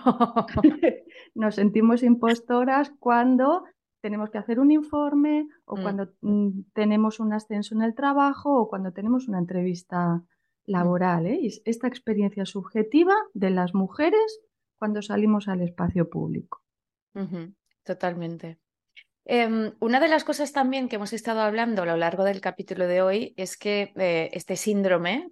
[1.35, 3.65] nos sentimos impostoras cuando
[4.07, 5.83] tenemos que hacer un informe o mm.
[5.83, 10.25] cuando mm, tenemos un ascenso en el trabajo o cuando tenemos una entrevista mm.
[10.67, 11.27] laboral.
[11.27, 11.41] ¿eh?
[11.65, 14.41] esta experiencia subjetiva de las mujeres
[14.79, 16.63] cuando salimos al espacio público.
[17.83, 18.61] Totalmente.
[19.29, 22.87] Em, una de las cosas también que hemos estado hablando a lo largo del capítulo
[22.87, 25.27] de hoy es que eh, este síndrome,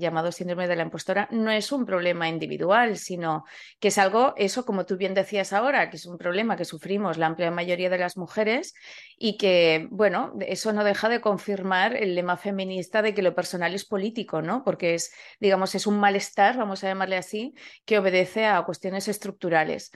[0.00, 3.44] llamado síndrome de la impostora, no es un problema individual, sino
[3.78, 7.18] que es algo, eso como tú bien decías ahora, que es un problema que sufrimos
[7.18, 8.74] la amplia mayoría de las mujeres
[9.16, 13.76] y que, bueno, eso no deja de confirmar el lema feminista de que lo personal
[13.76, 14.64] es político, ¿no?
[14.64, 17.54] Porque es, digamos, es un malestar, vamos a llamarle así,
[17.84, 19.92] que obedece a cuestiones estructurales.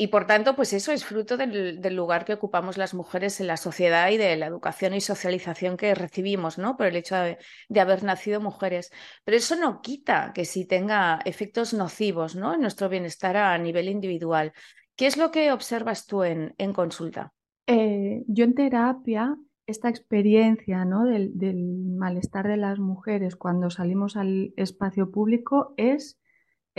[0.00, 3.56] Y por tanto, pues eso es fruto del, lugar que ocupamos las mujeres en la
[3.56, 6.76] sociedad y de la educación y socialización que recibimos, ¿no?
[6.76, 8.92] Por el hecho de, haber nacido mujeres.
[9.24, 12.54] Pero eso no quita que sí tenga efectos nocivos, ¿no?
[12.54, 14.52] En nuestro bienestar a nivel individual.
[14.94, 17.32] ¿Qué es lo que observas tú en, consulta?
[17.66, 21.06] Eh, yo en terapia, esta experiencia ¿no?
[21.06, 21.56] del
[21.96, 26.20] malestar de las mujeres cuando salimos al espacio público es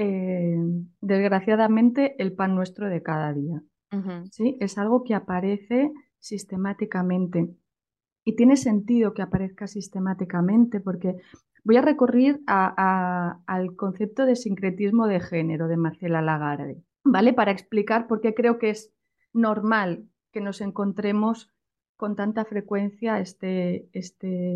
[0.01, 0.55] eh,
[1.01, 3.61] desgraciadamente, el pan nuestro de cada día.
[4.31, 4.55] ¿sí?
[4.61, 7.49] Es algo que aparece sistemáticamente.
[8.23, 11.17] Y tiene sentido que aparezca sistemáticamente porque
[11.65, 17.33] voy a recurrir al concepto de sincretismo de género de Marcela Lagarde, ¿vale?
[17.33, 18.93] Para explicar por qué creo que es
[19.33, 21.51] normal que nos encontremos
[21.97, 24.55] con tanta frecuencia este, este,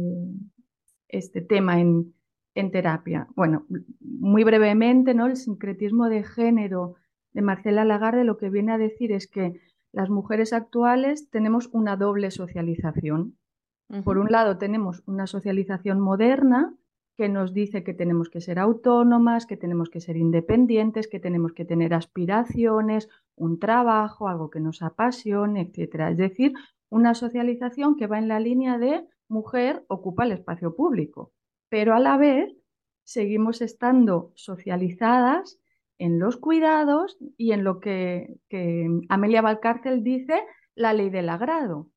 [1.10, 2.14] este tema en,
[2.56, 3.28] en terapia.
[3.36, 3.66] Bueno,
[4.00, 5.28] muy brevemente, ¿no?
[5.28, 6.96] El sincretismo de género
[7.34, 9.60] de Marcela Lagarde lo que viene a decir es que
[9.92, 13.38] las mujeres actuales tenemos una doble socialización.
[14.04, 16.74] Por un lado, tenemos una socialización moderna
[17.16, 21.54] que nos dice que tenemos que ser autónomas, que tenemos que ser independientes, que tenemos
[21.54, 26.10] que tener aspiraciones, un trabajo, algo que nos apasione, etc.
[26.10, 26.54] Es decir,
[26.90, 31.32] una socialización que va en la línea de mujer ocupa el espacio público
[31.74, 32.56] pero a la vez
[33.04, 35.60] seguimos estando socializadas
[35.98, 40.40] en los cuidados y en lo que, que Amelia Valcárcel dice,
[40.76, 41.90] la ley del agrado.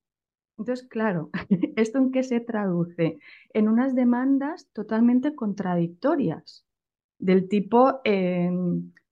[0.57, 1.29] Entonces, claro,
[1.77, 3.19] ¿esto en qué se traduce?
[3.53, 6.65] En unas demandas totalmente contradictorias,
[7.19, 8.51] del tipo eh,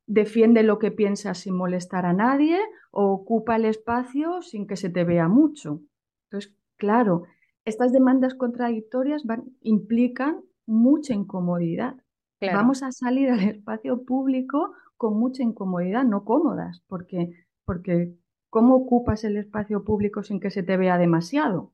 [0.07, 2.59] defiende lo que piensas sin molestar a nadie
[2.90, 5.83] o ocupa el espacio sin que se te vea mucho.
[6.31, 7.24] Entonces, claro,
[7.66, 11.96] estas demandas contradictorias van, implican mucha incomodidad.
[12.40, 17.31] Vamos a salir al espacio público con mucha incomodidad, no cómodas, porque,
[17.64, 18.14] porque
[18.50, 21.72] ¿cómo ocupas el espacio público sin que se te vea demasiado?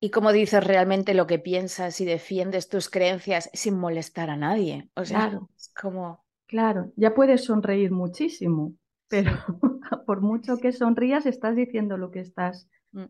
[0.00, 4.90] Y cómo dices realmente lo que piensas y defiendes tus creencias sin molestar a nadie.
[4.96, 5.48] O sea, claro.
[5.56, 6.24] es como.
[6.46, 8.74] Claro, ya puedes sonreír muchísimo,
[9.08, 9.32] pero
[10.06, 13.04] por mucho que sonrías, estás diciendo lo que estás mm.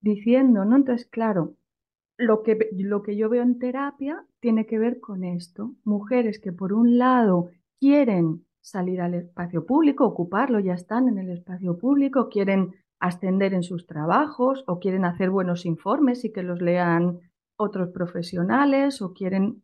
[0.00, 0.76] diciendo, ¿no?
[0.76, 1.54] Entonces, claro,
[2.20, 5.74] lo que, lo que yo veo en terapia tiene que ver con esto.
[5.84, 11.30] Mujeres que por un lado quieren salir al espacio público, ocuparlo, ya están en el
[11.30, 16.60] espacio público, quieren ascender en sus trabajos o quieren hacer buenos informes y que los
[16.60, 17.20] lean
[17.56, 19.62] otros profesionales o quieren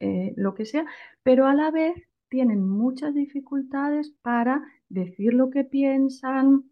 [0.00, 0.84] eh, lo que sea,
[1.22, 1.94] pero a la vez
[2.28, 6.64] tienen muchas dificultades para decir lo que piensan,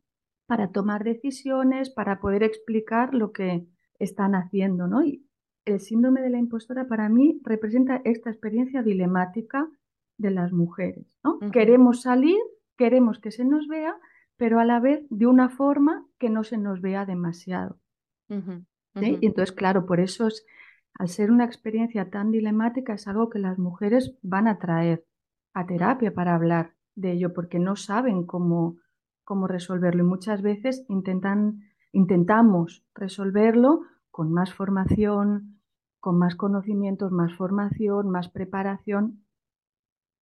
[0.46, 3.66] para tomar decisiones, para poder explicar lo que
[4.00, 5.04] están haciendo, ¿no?
[5.04, 5.24] Y
[5.64, 9.68] el síndrome de la impostora para mí representa esta experiencia dilemática
[10.18, 11.06] de las mujeres.
[11.24, 11.38] ¿no?
[11.50, 12.38] Queremos salir,
[12.76, 13.96] queremos que se nos vea,
[14.36, 17.78] pero a la vez de una forma que no se nos vea demasiado.
[18.28, 20.46] Y entonces, claro, por eso es,
[20.94, 25.04] al ser una experiencia tan dilemática, es algo que las mujeres van a traer
[25.52, 28.76] a terapia para hablar de ello, porque no saben cómo,
[29.24, 30.04] cómo resolverlo.
[30.04, 35.61] Y muchas veces intentan, intentamos resolverlo con más formación,
[36.00, 39.24] con más conocimientos, más formación, más preparación,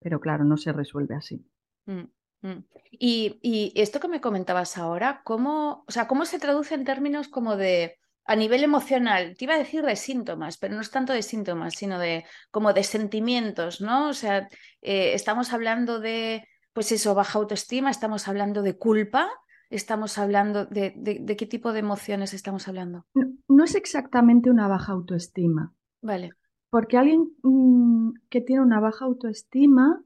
[0.00, 1.44] pero claro, no se resuelve así.
[1.86, 2.04] Mm,
[2.42, 2.64] mm.
[2.90, 7.56] Y, esto que me comentabas ahora, ¿cómo, o sea, ¿cómo se traduce en términos como
[7.56, 9.36] de a nivel emocional?
[9.36, 12.72] Te iba a decir de síntomas, pero no es tanto de síntomas, sino de como
[12.72, 14.08] de sentimientos, ¿no?
[14.08, 14.48] O sea,
[14.82, 19.30] eh, estamos hablando de, pues eso, baja autoestima, estamos hablando de culpa,
[19.70, 23.06] estamos hablando de, de, qué tipo de emociones estamos hablando.
[23.48, 25.74] no, es exactamente una baja autoestima.
[26.02, 26.32] Vale.
[26.70, 30.02] Porque alguien mm, que tiene una baja autoestima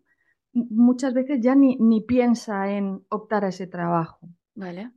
[0.52, 4.28] muchas veces ya ni, ni, piensa en optar a ese trabajo.
[4.54, 4.92] Vale.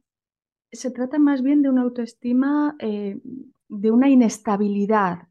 [0.72, 3.22] Se trata más bien de una autoestima, eh,
[3.70, 5.30] de una inestabilidad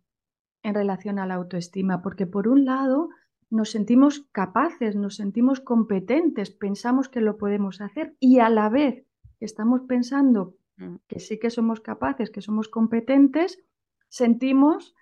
[0.63, 3.11] en relación a la autoestima, porque por un lado
[3.51, 9.05] nos sentimos capaces, nos sentimos competentes, pensamos que lo podemos hacer y a la vez
[9.45, 10.97] estamos pensando mm.
[11.07, 13.63] que sí que somos capaces, que somos competentes,
[14.09, 14.95] sentimos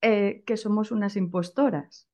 [0.00, 2.08] eh, que somos unas impostoras.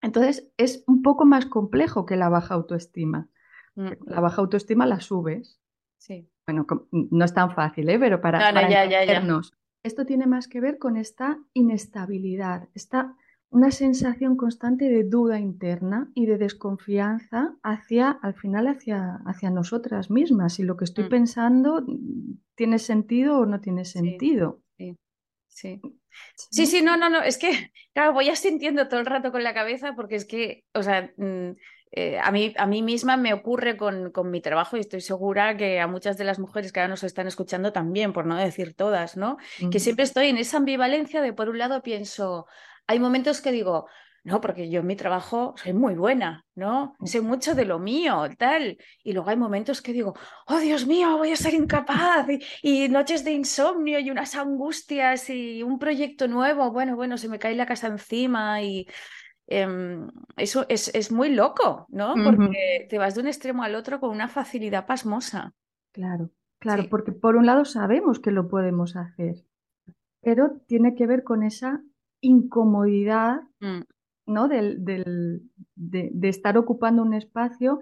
[0.00, 3.28] Entonces es un poco más complejo que la baja autoestima.
[3.76, 3.90] Mm.
[4.06, 5.60] La baja autoestima la subes.
[5.98, 6.28] Sí.
[6.46, 7.98] Bueno, no es tan fácil, ¿eh?
[7.98, 8.50] pero para,
[9.84, 13.16] esto tiene más que ver con esta inestabilidad, esta
[13.52, 20.10] una sensación constante de duda interna y de desconfianza hacia, al final, hacia, hacia nosotras
[20.10, 20.54] mismas.
[20.54, 21.08] Si lo que estoy mm.
[21.10, 21.84] pensando
[22.54, 24.62] tiene sentido o no tiene sentido.
[24.78, 24.96] Sí,
[25.48, 25.80] sí.
[26.34, 29.52] Sí, sí, no, no, no, es que, claro, voy sintiendo todo el rato con la
[29.52, 31.50] cabeza porque es que, o sea, mm,
[31.92, 35.58] eh, a, mí, a mí misma me ocurre con, con, mi trabajo y estoy segura
[35.58, 38.74] que a muchas de las mujeres que ahora nos están escuchando también, por no decir
[38.74, 39.36] todas, ¿no?
[39.70, 42.46] Que siempre estoy en esa ambivalencia de, por un lado, pienso,
[42.86, 43.86] hay momentos que digo,
[44.24, 46.94] no, porque yo en mi trabajo soy muy buena, ¿no?
[47.04, 48.78] Sé mucho de lo mío, tal.
[49.02, 50.14] Y luego hay momentos que digo,
[50.46, 52.26] oh Dios mío, voy a ser incapaz.
[52.62, 56.70] Y, noches de insomnio y unas angustias y un proyecto nuevo.
[56.70, 58.86] Bueno, bueno, se me cae la casa encima y
[59.48, 62.14] em, eso es, es, muy loco, ¿no?
[62.14, 65.52] Porque te vas de un extremo al otro con una facilidad pasmosa.
[65.90, 69.44] Claro, claro, porque por un lado sabemos que lo podemos hacer,
[70.20, 71.82] pero tiene que ver con esa
[72.22, 73.82] incomodidad mm.
[74.26, 74.48] ¿no?
[74.48, 74.84] Del,
[75.74, 77.80] de, estar ocupando un espacio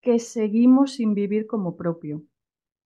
[0.00, 2.24] que seguimos sin vivir como propio.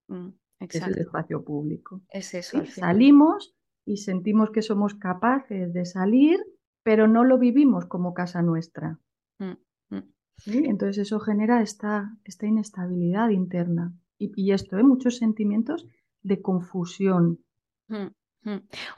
[0.09, 0.29] Mm,
[0.61, 2.03] es el espacio público.
[2.11, 2.65] Es eso.
[2.67, 6.39] Salimos y sentimos que somos capaces de salir,
[6.83, 8.99] pero no lo vivimos como casa nuestra.
[9.39, 9.57] Mm,
[9.91, 10.13] mm.
[10.47, 13.95] Entonces eso genera esta, esta inestabilidad interna.
[14.19, 14.83] Y, esto, ¿eh?
[14.83, 15.87] muchos sentimientos
[16.23, 17.43] de confusión.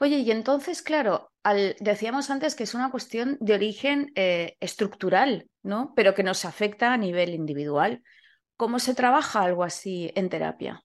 [0.01, 1.29] Oye, y entonces, claro,
[1.79, 5.93] decíamos antes que es una cuestión de origen eh, estructural, ¿no?
[5.95, 8.01] Pero que nos afecta a nivel individual.
[8.55, 10.83] ¿Cómo se trabaja algo así en terapia?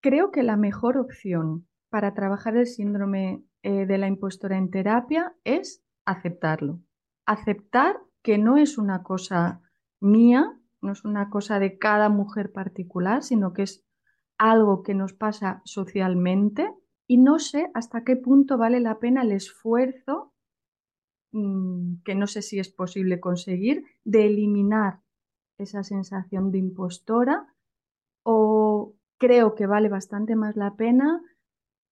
[0.00, 5.34] Creo que la mejor opción para trabajar el síndrome eh, de la impostora en terapia
[5.44, 6.80] es aceptarlo.
[7.24, 9.60] Aceptar que no es una cosa
[10.00, 13.84] mía, no es una cosa de cada mujer particular, sino que es
[14.38, 16.70] algo que nos pasa socialmente
[17.06, 20.32] y no sé hasta qué punto vale la pena el esfuerzo,
[21.32, 25.00] mm, que no sé si es posible conseguir, de eliminar
[25.58, 27.54] esa sensación de impostora
[28.24, 31.22] o creo que vale bastante más la pena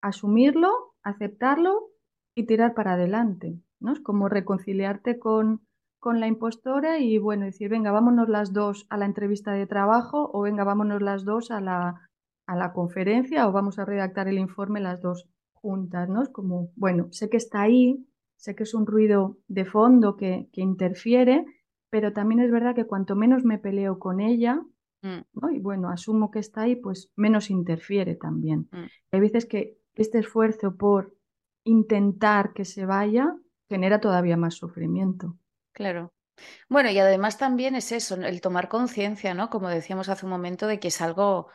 [0.01, 1.89] asumirlo, aceptarlo
[2.35, 3.93] y tirar para adelante, ¿no?
[3.93, 5.65] Es como reconciliarte con,
[5.99, 10.29] con la impostora y bueno, decir, venga, vámonos las dos a la entrevista de trabajo
[10.33, 12.09] o venga, vámonos las dos a la,
[12.45, 16.21] a la conferencia o vamos a redactar el informe las dos juntas, ¿no?
[16.23, 20.49] Es como, bueno, sé que está ahí, sé que es un ruido de fondo que,
[20.53, 21.45] que interfiere,
[21.89, 24.61] pero también es verdad que cuanto menos me peleo con ella,
[25.05, 25.51] Mm, ¿no?
[25.51, 28.67] Y bueno, asumo que está ahí, pues menos interfiere también.
[28.71, 28.85] mm.
[29.11, 31.15] Hay veces que este esfuerzo por
[31.63, 33.35] intentar que se vaya
[33.69, 35.37] genera todavía más sufrimiento.
[35.73, 36.11] Claro.
[36.69, 39.49] Bueno, y además también es eso, el tomar conciencia, ¿no?
[39.49, 41.47] Como decíamos hace un momento, de que es algo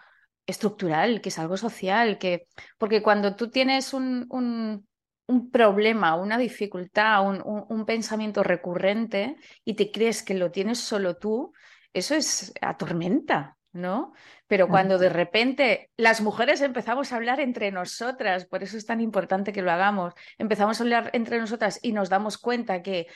[0.46, 2.46] estructural, que es algo social, que
[2.78, 4.86] porque cuando tú tienes un, un,
[5.26, 11.16] un problema, una dificultad, un, un, pensamiento recurrente y te crees que lo tienes solo
[11.16, 11.52] tú,
[11.92, 14.12] eso es atormenta, ¿no?
[14.46, 19.00] Pero cuando de repente las mujeres empezamos a hablar entre nosotras, por eso es tan
[19.00, 23.06] importante que lo hagamos, empezamos a hablar entre nosotras y nos damos cuenta que,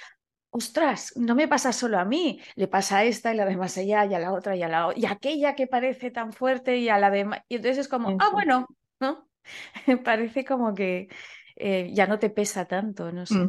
[0.56, 4.06] ostras, no me pasa solo a mí, le pasa a esta y la demás allá
[4.06, 6.88] y a la otra y a la otra, y aquella que parece tan fuerte y
[6.88, 7.40] a la demás.
[7.48, 8.68] Y entonces es como, ah, bueno,
[9.00, 9.26] ¿no?
[10.04, 11.08] Parece como que
[11.56, 13.48] eh, ya no te pesa tanto, no sé.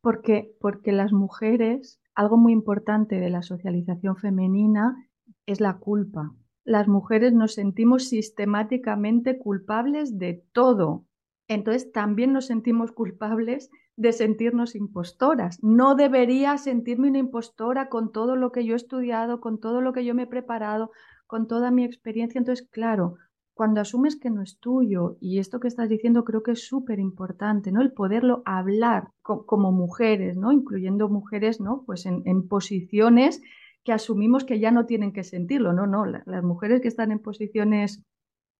[0.00, 4.96] Porque, porque las mujeres, algo muy importante de la socialización femenina
[5.44, 6.32] es la culpa.
[6.64, 11.04] Las mujeres nos sentimos sistemáticamente culpables de todo.
[11.48, 15.62] Entonces también nos sentimos culpables de sentirnos impostoras.
[15.62, 19.92] No debería sentirme una impostora con todo lo que yo he estudiado, con todo lo
[19.92, 20.90] que yo me he preparado,
[21.26, 22.38] con toda mi experiencia.
[22.38, 23.16] Entonces, claro,
[23.54, 26.98] cuando asumes que no es tuyo, y esto que estás diciendo creo que es súper
[26.98, 27.82] importante, ¿no?
[27.82, 30.50] El poderlo hablar co- como mujeres, ¿no?
[30.52, 31.84] Incluyendo mujeres, ¿no?
[31.86, 33.42] Pues en, posiciones
[33.84, 37.12] que asumimos que ya no tienen que sentirlo, no, no, la- las mujeres que están
[37.12, 38.02] en posiciones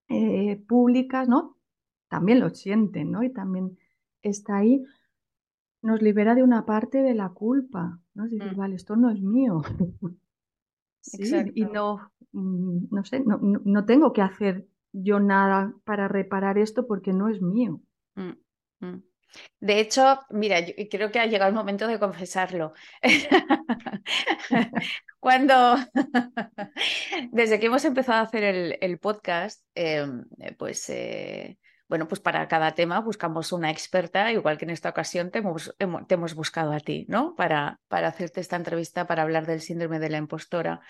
[0.09, 1.57] eh, públicas, ¿no?
[2.09, 3.23] También lo sienten, ¿no?
[3.23, 3.79] Y también
[4.23, 4.85] está ahí,
[5.85, 8.25] nos libera de una parte de la culpa, ¿no?
[8.25, 8.57] Es decir, Mm.
[8.57, 9.63] vale, esto no es mío.
[11.07, 16.09] Sí, y no, mm, no sé, no, no, no tengo que hacer yo nada para
[16.09, 17.83] reparar esto porque no es mío.
[18.15, 18.33] Mm,
[18.81, 19.03] mm.
[19.61, 22.73] De hecho, mira, yo creo que ha llegado el momento de confesarlo.
[25.21, 25.77] Cuando,
[27.33, 30.07] desde que hemos empezado a hacer el, el podcast, eh,
[30.57, 31.59] pues, eh,
[31.89, 35.75] bueno, pues para cada tema buscamos una experta, igual que en esta ocasión te hemos,
[35.79, 37.35] hemos buscado a ti, ¿no?
[37.35, 40.81] Para, para hacerte esta entrevista, para hablar del síndrome de la impostora.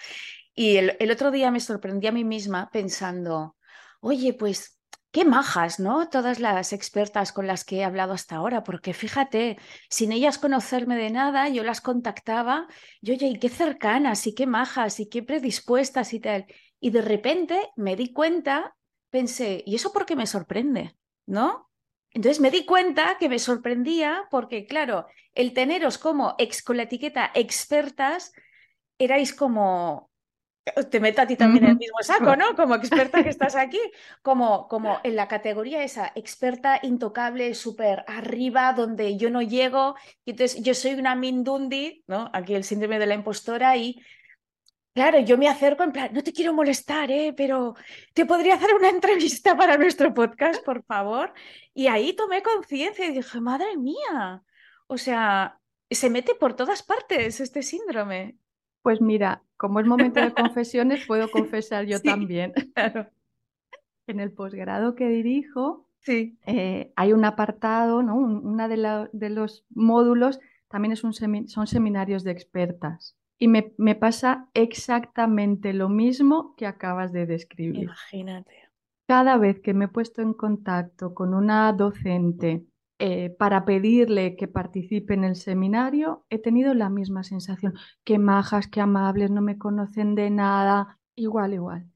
[0.55, 3.57] Y el, el otro día me sorprendí a mí misma pensando,
[4.01, 4.79] oye, pues
[5.15, 6.09] qué majas, ¿no?
[6.09, 10.97] Todas las expertas con las que he hablado hasta ahora, porque fíjate, sin ellas conocerme
[10.97, 12.67] de nada, yo las contactaba
[13.01, 16.47] y oye, y qué cercanas, y qué majas, y qué predispuestas y tal.
[16.81, 18.75] Y de repente me di cuenta,
[19.15, 20.97] pensé, ¿y eso por qué me sorprende?
[21.25, 21.71] ¿No?
[22.11, 26.83] Entonces me di cuenta que me sorprendía porque, claro, el teneros como ex con la
[26.83, 28.33] etiqueta expertas,
[28.99, 30.11] erais como
[30.91, 32.47] te meto a ti también en el mismo saco, ¿no?
[32.57, 33.79] Como experta que estás aquí,
[34.23, 39.95] como, como en la categoría esa, experta intocable, súper arriba, donde yo no llego,
[40.25, 42.31] y entonces yo soy una Mindundi, ¿no?
[42.33, 44.01] Aquí el síndrome de la impostora, y
[44.95, 47.35] claro, yo me acerco en plan, no te quiero molestar, ¿eh?
[47.37, 47.75] Pero
[48.15, 51.33] te podría hacer una entrevista para nuestro podcast, por favor.
[51.75, 54.43] Y ahí tomé conciencia y dije, madre mía,
[54.87, 55.59] o sea,
[55.91, 58.37] se mete por todas partes este síndrome.
[58.83, 62.05] Pues mira, como es momento de confesiones, puedo confesar yo Sí.
[62.09, 62.53] también.
[62.75, 63.09] Claro,
[64.07, 66.39] En el posgrado que dirijo, sí.
[66.47, 68.15] eh, hay un apartado, ¿no?
[68.17, 70.39] Un- Una de, la- de los módulos
[70.69, 71.15] también es un
[71.49, 73.17] son seminarios de expertas.
[73.39, 77.85] Y me, me pasa exactamente lo mismo que acabas de describir.
[77.85, 78.55] Imagínate.
[79.07, 82.65] Cada vez que me he puesto en contacto con una docente
[83.01, 87.75] eh, para pedirle que participe en el seminario, he tenido la misma sensación.
[88.05, 90.99] Qué majas, qué amables, no me conocen de nada.
[91.17, 91.87] Igual, igual.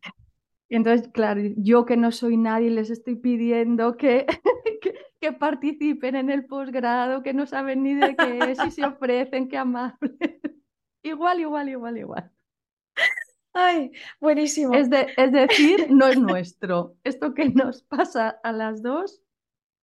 [0.69, 4.27] Y entonces, claro, yo que no soy nadie, les estoy pidiendo que,
[4.83, 8.85] que, que participen en el posgrado, que no saben ni de qué es y se
[8.85, 10.41] ofrecen, qué amables.
[11.03, 12.31] Igual, igual, igual, igual.
[13.53, 14.75] Ay, buenísimo.
[14.75, 16.97] Es, de- es decir, no es nuestro.
[17.05, 19.23] Esto que nos pasa a las dos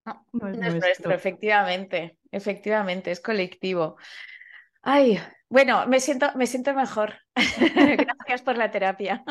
[0.05, 1.11] No, no es no es nuestro, nuestro.
[1.11, 3.97] efectivamente, efectivamente, es colectivo.
[4.81, 7.15] Ay, bueno, me siento, me siento mejor.
[7.35, 9.23] Gracias por la terapia.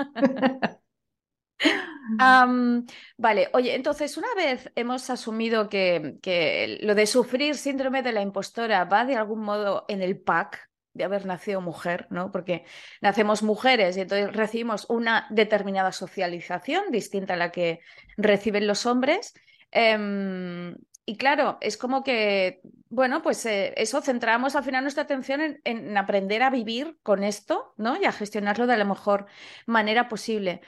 [3.17, 8.23] vale, oye, entonces una vez hemos asumido que, que, lo de sufrir síndrome de la
[8.23, 12.31] impostora va de algún modo en el pack de haber nacido mujer, ¿no?
[12.31, 12.65] Porque
[13.01, 17.81] nacemos mujeres y entonces recibimos una determinada socialización distinta a la que
[18.17, 19.35] reciben los hombres.
[19.73, 25.41] Em, y claro, es como que, bueno, pues eh, eso centramos al final nuestra atención
[25.41, 28.01] en, en, aprender a vivir con esto, ¿no?
[28.01, 29.27] Y a gestionarlo de la mejor
[29.67, 30.63] manera posible.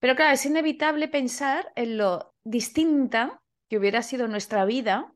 [0.00, 5.12] Pero claro, es inevitable pensar en lo distinta que hubiera sido nuestra vida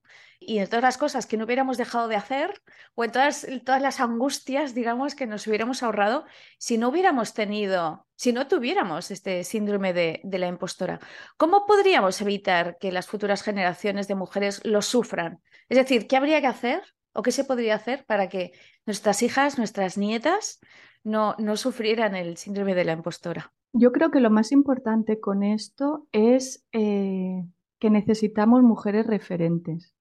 [0.47, 2.61] y en todas las cosas que no hubiéramos dejado de hacer
[2.95, 6.24] o en todas, todas las angustias, digamos, que nos hubiéramos ahorrado
[6.59, 11.01] si no hubiéramos tenido, si no tuviéramos este síndrome de, de la impostora.
[11.36, 15.40] ¿Cómo podríamos evitar que las futuras generaciones de mujeres lo sufran?
[15.68, 16.82] Es decir, ¿qué habría que hacer
[17.12, 18.53] o qué se podría hacer para que
[18.86, 20.61] nuestras hijas, nuestras nietas,
[21.05, 23.53] no, no sufrieran el síndrome de la impostora?
[23.72, 27.43] Yo creo que lo más importante con esto es eh,
[27.78, 29.95] que necesitamos mujeres referentes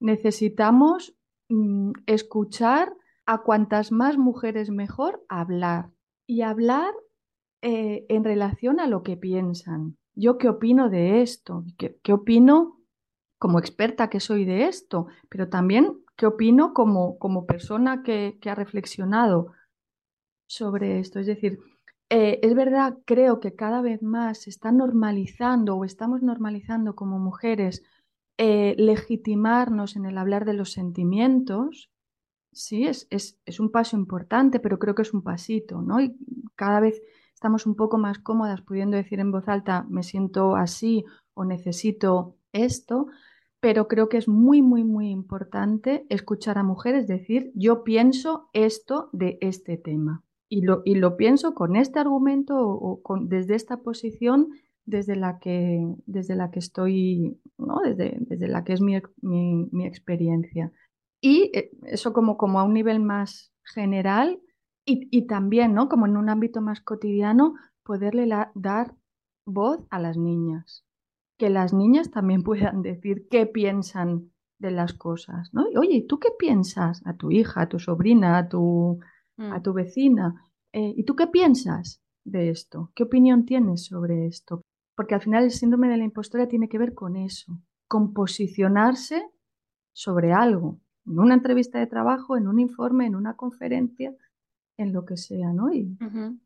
[0.00, 1.16] necesitamos
[1.48, 2.92] mm, escuchar
[3.26, 5.90] a cuantas más mujeres mejor hablar
[6.26, 6.94] y hablar
[7.62, 9.96] eh, en relación a lo que piensan.
[10.14, 12.78] Yo qué opino de esto, ¿Qué, qué opino
[13.38, 18.50] como experta que soy de esto, pero también qué opino como, como persona que, que
[18.50, 19.52] ha reflexionado
[20.48, 21.20] sobre esto.
[21.20, 21.60] Es decir,
[22.10, 27.18] eh, es verdad, creo que cada vez más se está normalizando o estamos normalizando como
[27.18, 27.84] mujeres
[28.38, 31.90] eh, legitimarnos en el hablar de los sentimientos,
[32.52, 36.00] sí, es, es, es, un paso importante, pero creo que es un pasito, ¿no?
[36.00, 36.16] Y
[36.54, 37.02] cada vez
[37.34, 42.36] estamos un poco más cómodas pudiendo decir en voz alta, me siento así o necesito
[42.52, 43.08] esto,
[43.60, 49.10] pero creo que es muy, muy, muy importante escuchar a mujeres decir, yo pienso esto
[49.12, 50.22] de este tema.
[50.48, 54.50] Y lo, y lo pienso con este argumento o, o con, desde esta posición
[54.88, 57.80] desde la que, desde la que estoy, ¿no?
[57.84, 60.72] desde, desde la que es mi, mi, mi experiencia.
[61.20, 64.40] Y eh, eso como, como a un nivel más general
[64.86, 65.90] y, y, también, ¿no?
[65.90, 68.94] Como en un ámbito más cotidiano, poderle la, dar
[69.44, 70.86] voz a las niñas.
[71.36, 75.66] Que las niñas también puedan decir qué piensan de las cosas, ¿no?
[75.78, 77.02] Oye, ¿tú qué piensas?
[77.04, 79.00] A tu hija, a tu sobrina, a tu,
[79.36, 79.52] mm.
[79.52, 80.34] a tu vecina.
[80.72, 82.90] Eh, ¿Y tú qué piensas de esto?
[82.94, 84.62] ¿Qué opinión tienes sobre esto?
[84.98, 89.30] Porque al final el síndrome de la impostora tiene que ver con eso, con posicionarse
[89.92, 94.12] sobre algo, en una entrevista de trabajo, en un informe, en una conferencia,
[94.76, 95.72] en lo que sea, ¿no?
[95.72, 95.96] Y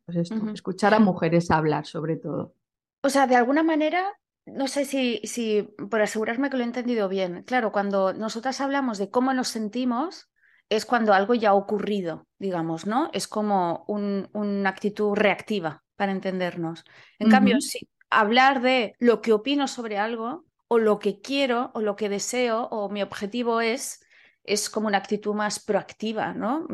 [0.04, 2.54] pues esto, escuchar a mujeres hablar sobre todo.
[3.02, 4.04] O sea, de alguna manera,
[4.44, 8.98] no sé si, si, por asegurarme que lo he entendido bien, claro, cuando nosotras hablamos
[8.98, 10.28] de cómo nos sentimos,
[10.68, 13.08] es cuando algo ya ha ocurrido, digamos, ¿no?
[13.14, 16.84] Es como un, una actitud reactiva para entendernos.
[17.18, 21.80] En cambio, si hablar de lo que opino sobre algo o lo que quiero o
[21.80, 24.02] lo que deseo o mi objetivo es,
[24.44, 26.66] es como una actitud más proactiva, ¿no?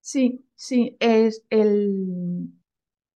[0.00, 2.48] Sí, sí, es el,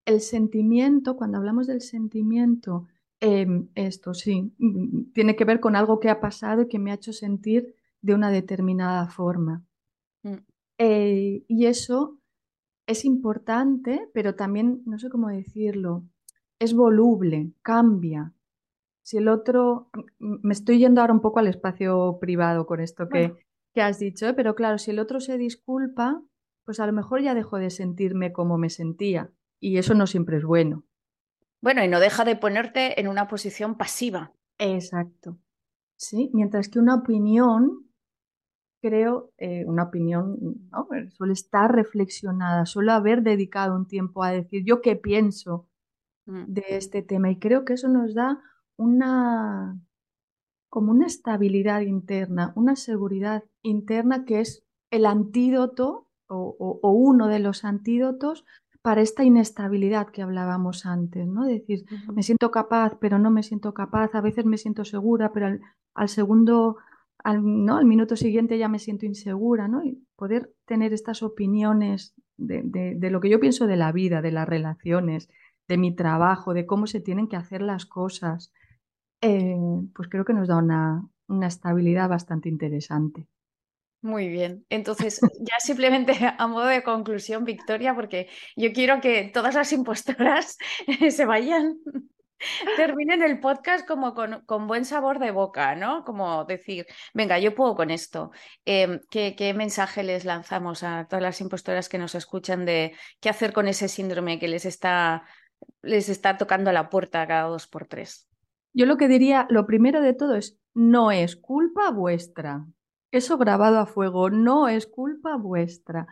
[0.05, 2.87] el sentimiento, cuando hablamos del sentimiento,
[3.21, 6.91] em, esto sí, mm, tiene que ver con algo que ha pasado y que me
[6.91, 9.65] ha hecho sentir de una determinada forma.
[10.23, 10.39] Mm.
[10.79, 12.19] Eh, y eso
[12.87, 16.05] es importante, pero también, no sé cómo decirlo,
[16.63, 18.33] es voluble, cambia.
[19.03, 23.35] Si el otro, me estoy yendo ahora un poco al espacio privado con esto que,
[23.75, 24.35] que has dicho, ¿eh?
[24.35, 26.23] pero claro, si el otro se disculpa,
[26.65, 30.37] pues a lo mejor ya dejo de sentirme como me sentía y eso no siempre
[30.37, 30.85] es bueno.
[31.61, 34.33] Bueno, y no deja de ponerte en una posición pasiva.
[34.59, 35.39] Exacto.
[35.97, 37.89] Sí, mientras que una opinión,
[38.81, 40.37] creo, eh, una opinión
[40.71, 40.89] ¿no?
[41.11, 45.69] suele estar reflexionada, suele haber dedicado un tiempo a decir yo qué pienso.
[46.27, 48.41] De este tema y creo que eso nos da
[48.77, 49.77] una
[50.73, 57.41] como una estabilidad interna, una seguridad interna que es el antídoto o, o, uno de
[57.41, 58.47] los antídotos
[58.81, 61.45] para esta inestabilidad que hablábamos antes, ¿no?
[61.45, 65.47] Decir, me siento capaz, pero no me siento capaz, a veces me siento segura, pero
[65.47, 65.61] al,
[65.93, 66.79] al segundo,
[67.19, 67.77] al, ¿no?
[67.77, 69.85] al minuto siguiente ya me siento insegura, ¿no?
[69.85, 74.23] Y poder tener estas opiniones de, de, de lo que yo pienso de la vida,
[74.23, 75.29] de las relaciones,
[75.69, 78.53] de mi trabajo, de cómo se tienen que hacer las cosas,
[79.21, 79.57] eh,
[79.95, 83.27] pues creo que nos da una, una estabilidad bastante interesante.
[84.03, 84.67] Muy bien.
[84.69, 90.59] Entonces, ya simplemente a modo de conclusión, Victoria, porque yo quiero que todas las impostoras
[91.11, 91.79] se vayan
[92.77, 96.05] terminen el podcast como con, con, buen sabor de boca, ¿no?
[96.05, 98.31] Como decir, venga, yo puedo con esto.
[98.65, 99.01] ¿qué,
[99.37, 103.69] ¿qué, mensaje les lanzamos a todas las impostoras que nos escuchan de qué hacer con
[103.69, 105.25] ese síndrome que les está,
[105.83, 108.29] les está tocando la puerta cada dos por tres?
[108.75, 112.67] Yo lo que diría, lo primero de todo es, no es culpa vuestra.
[113.11, 116.07] Eso grabado a fuego, no es culpa vuestra.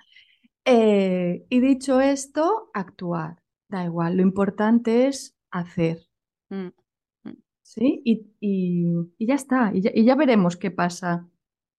[0.65, 3.43] Eh, y dicho esto, actuar.
[3.69, 6.07] Da igual, lo importante es hacer.
[6.51, 6.69] Mm,
[7.25, 7.37] mm.
[7.63, 8.03] ¿Sí?
[8.05, 11.27] Y, y, ya está, y ya, y ya, veremos qué pasa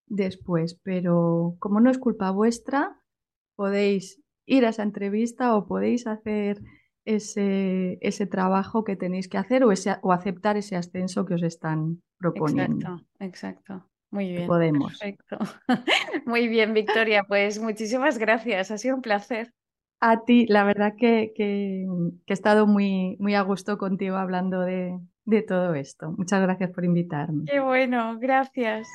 [0.07, 0.79] después.
[0.83, 2.99] Pero como no es culpa vuestra,
[3.55, 6.61] podéis ir a esa entrevista o podéis hacer
[7.05, 11.43] ese, ese trabajo que tenéis que hacer o, ese, o aceptar ese ascenso que os
[11.43, 13.01] están proponiendo.
[13.19, 13.25] Exacto,
[13.75, 13.91] exacto.
[14.11, 14.47] Muy bien.
[14.47, 14.99] Podemos.
[14.99, 15.37] Perfecto.
[16.25, 17.23] Muy bien, Victoria.
[17.23, 18.69] Pues muchísimas gracias.
[18.69, 19.53] Ha sido un placer.
[20.01, 21.85] A ti, la verdad que, que,
[22.25, 26.11] he estado muy, muy a gusto contigo hablando de, de todo esto.
[26.17, 27.45] Muchas gracias por invitarme.
[27.45, 28.87] Qué bueno, gracias.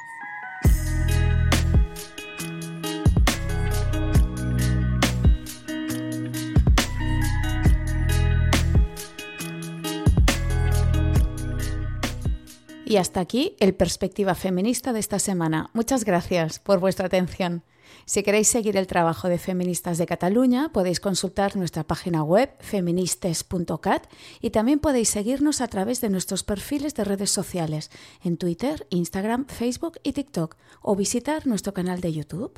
[12.88, 15.70] Y hasta aquí el Perspectiva Feminista de esta semana.
[15.72, 17.64] Muchas gracias por vuestra atención.
[18.04, 24.06] Si queréis seguir el trabajo de Feministas de Cataluña, podéis consultar nuestra página web feministes.cat
[24.40, 27.90] y también podéis seguirnos a través de nuestros perfiles de redes sociales
[28.22, 32.56] en Twitter, Instagram, Facebook y TikTok o visitar nuestro canal de YouTube.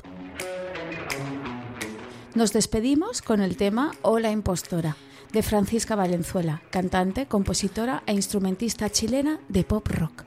[2.35, 4.95] Nos despedimos con el tema Hola Impostora
[5.31, 10.23] de Francisca Valenzuela, cantante, compositora e instrumentista chilena de pop rock.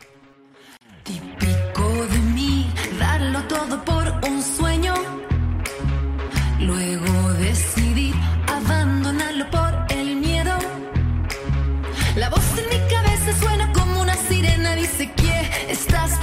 [1.05, 4.95] Típico de mí, darlo todo por un sueño.
[6.61, 8.13] Luego decidí
[8.47, 10.53] abandonarlo por el miedo.
[12.17, 16.19] La voz en mi cabeza suena como una sirena, dice que estás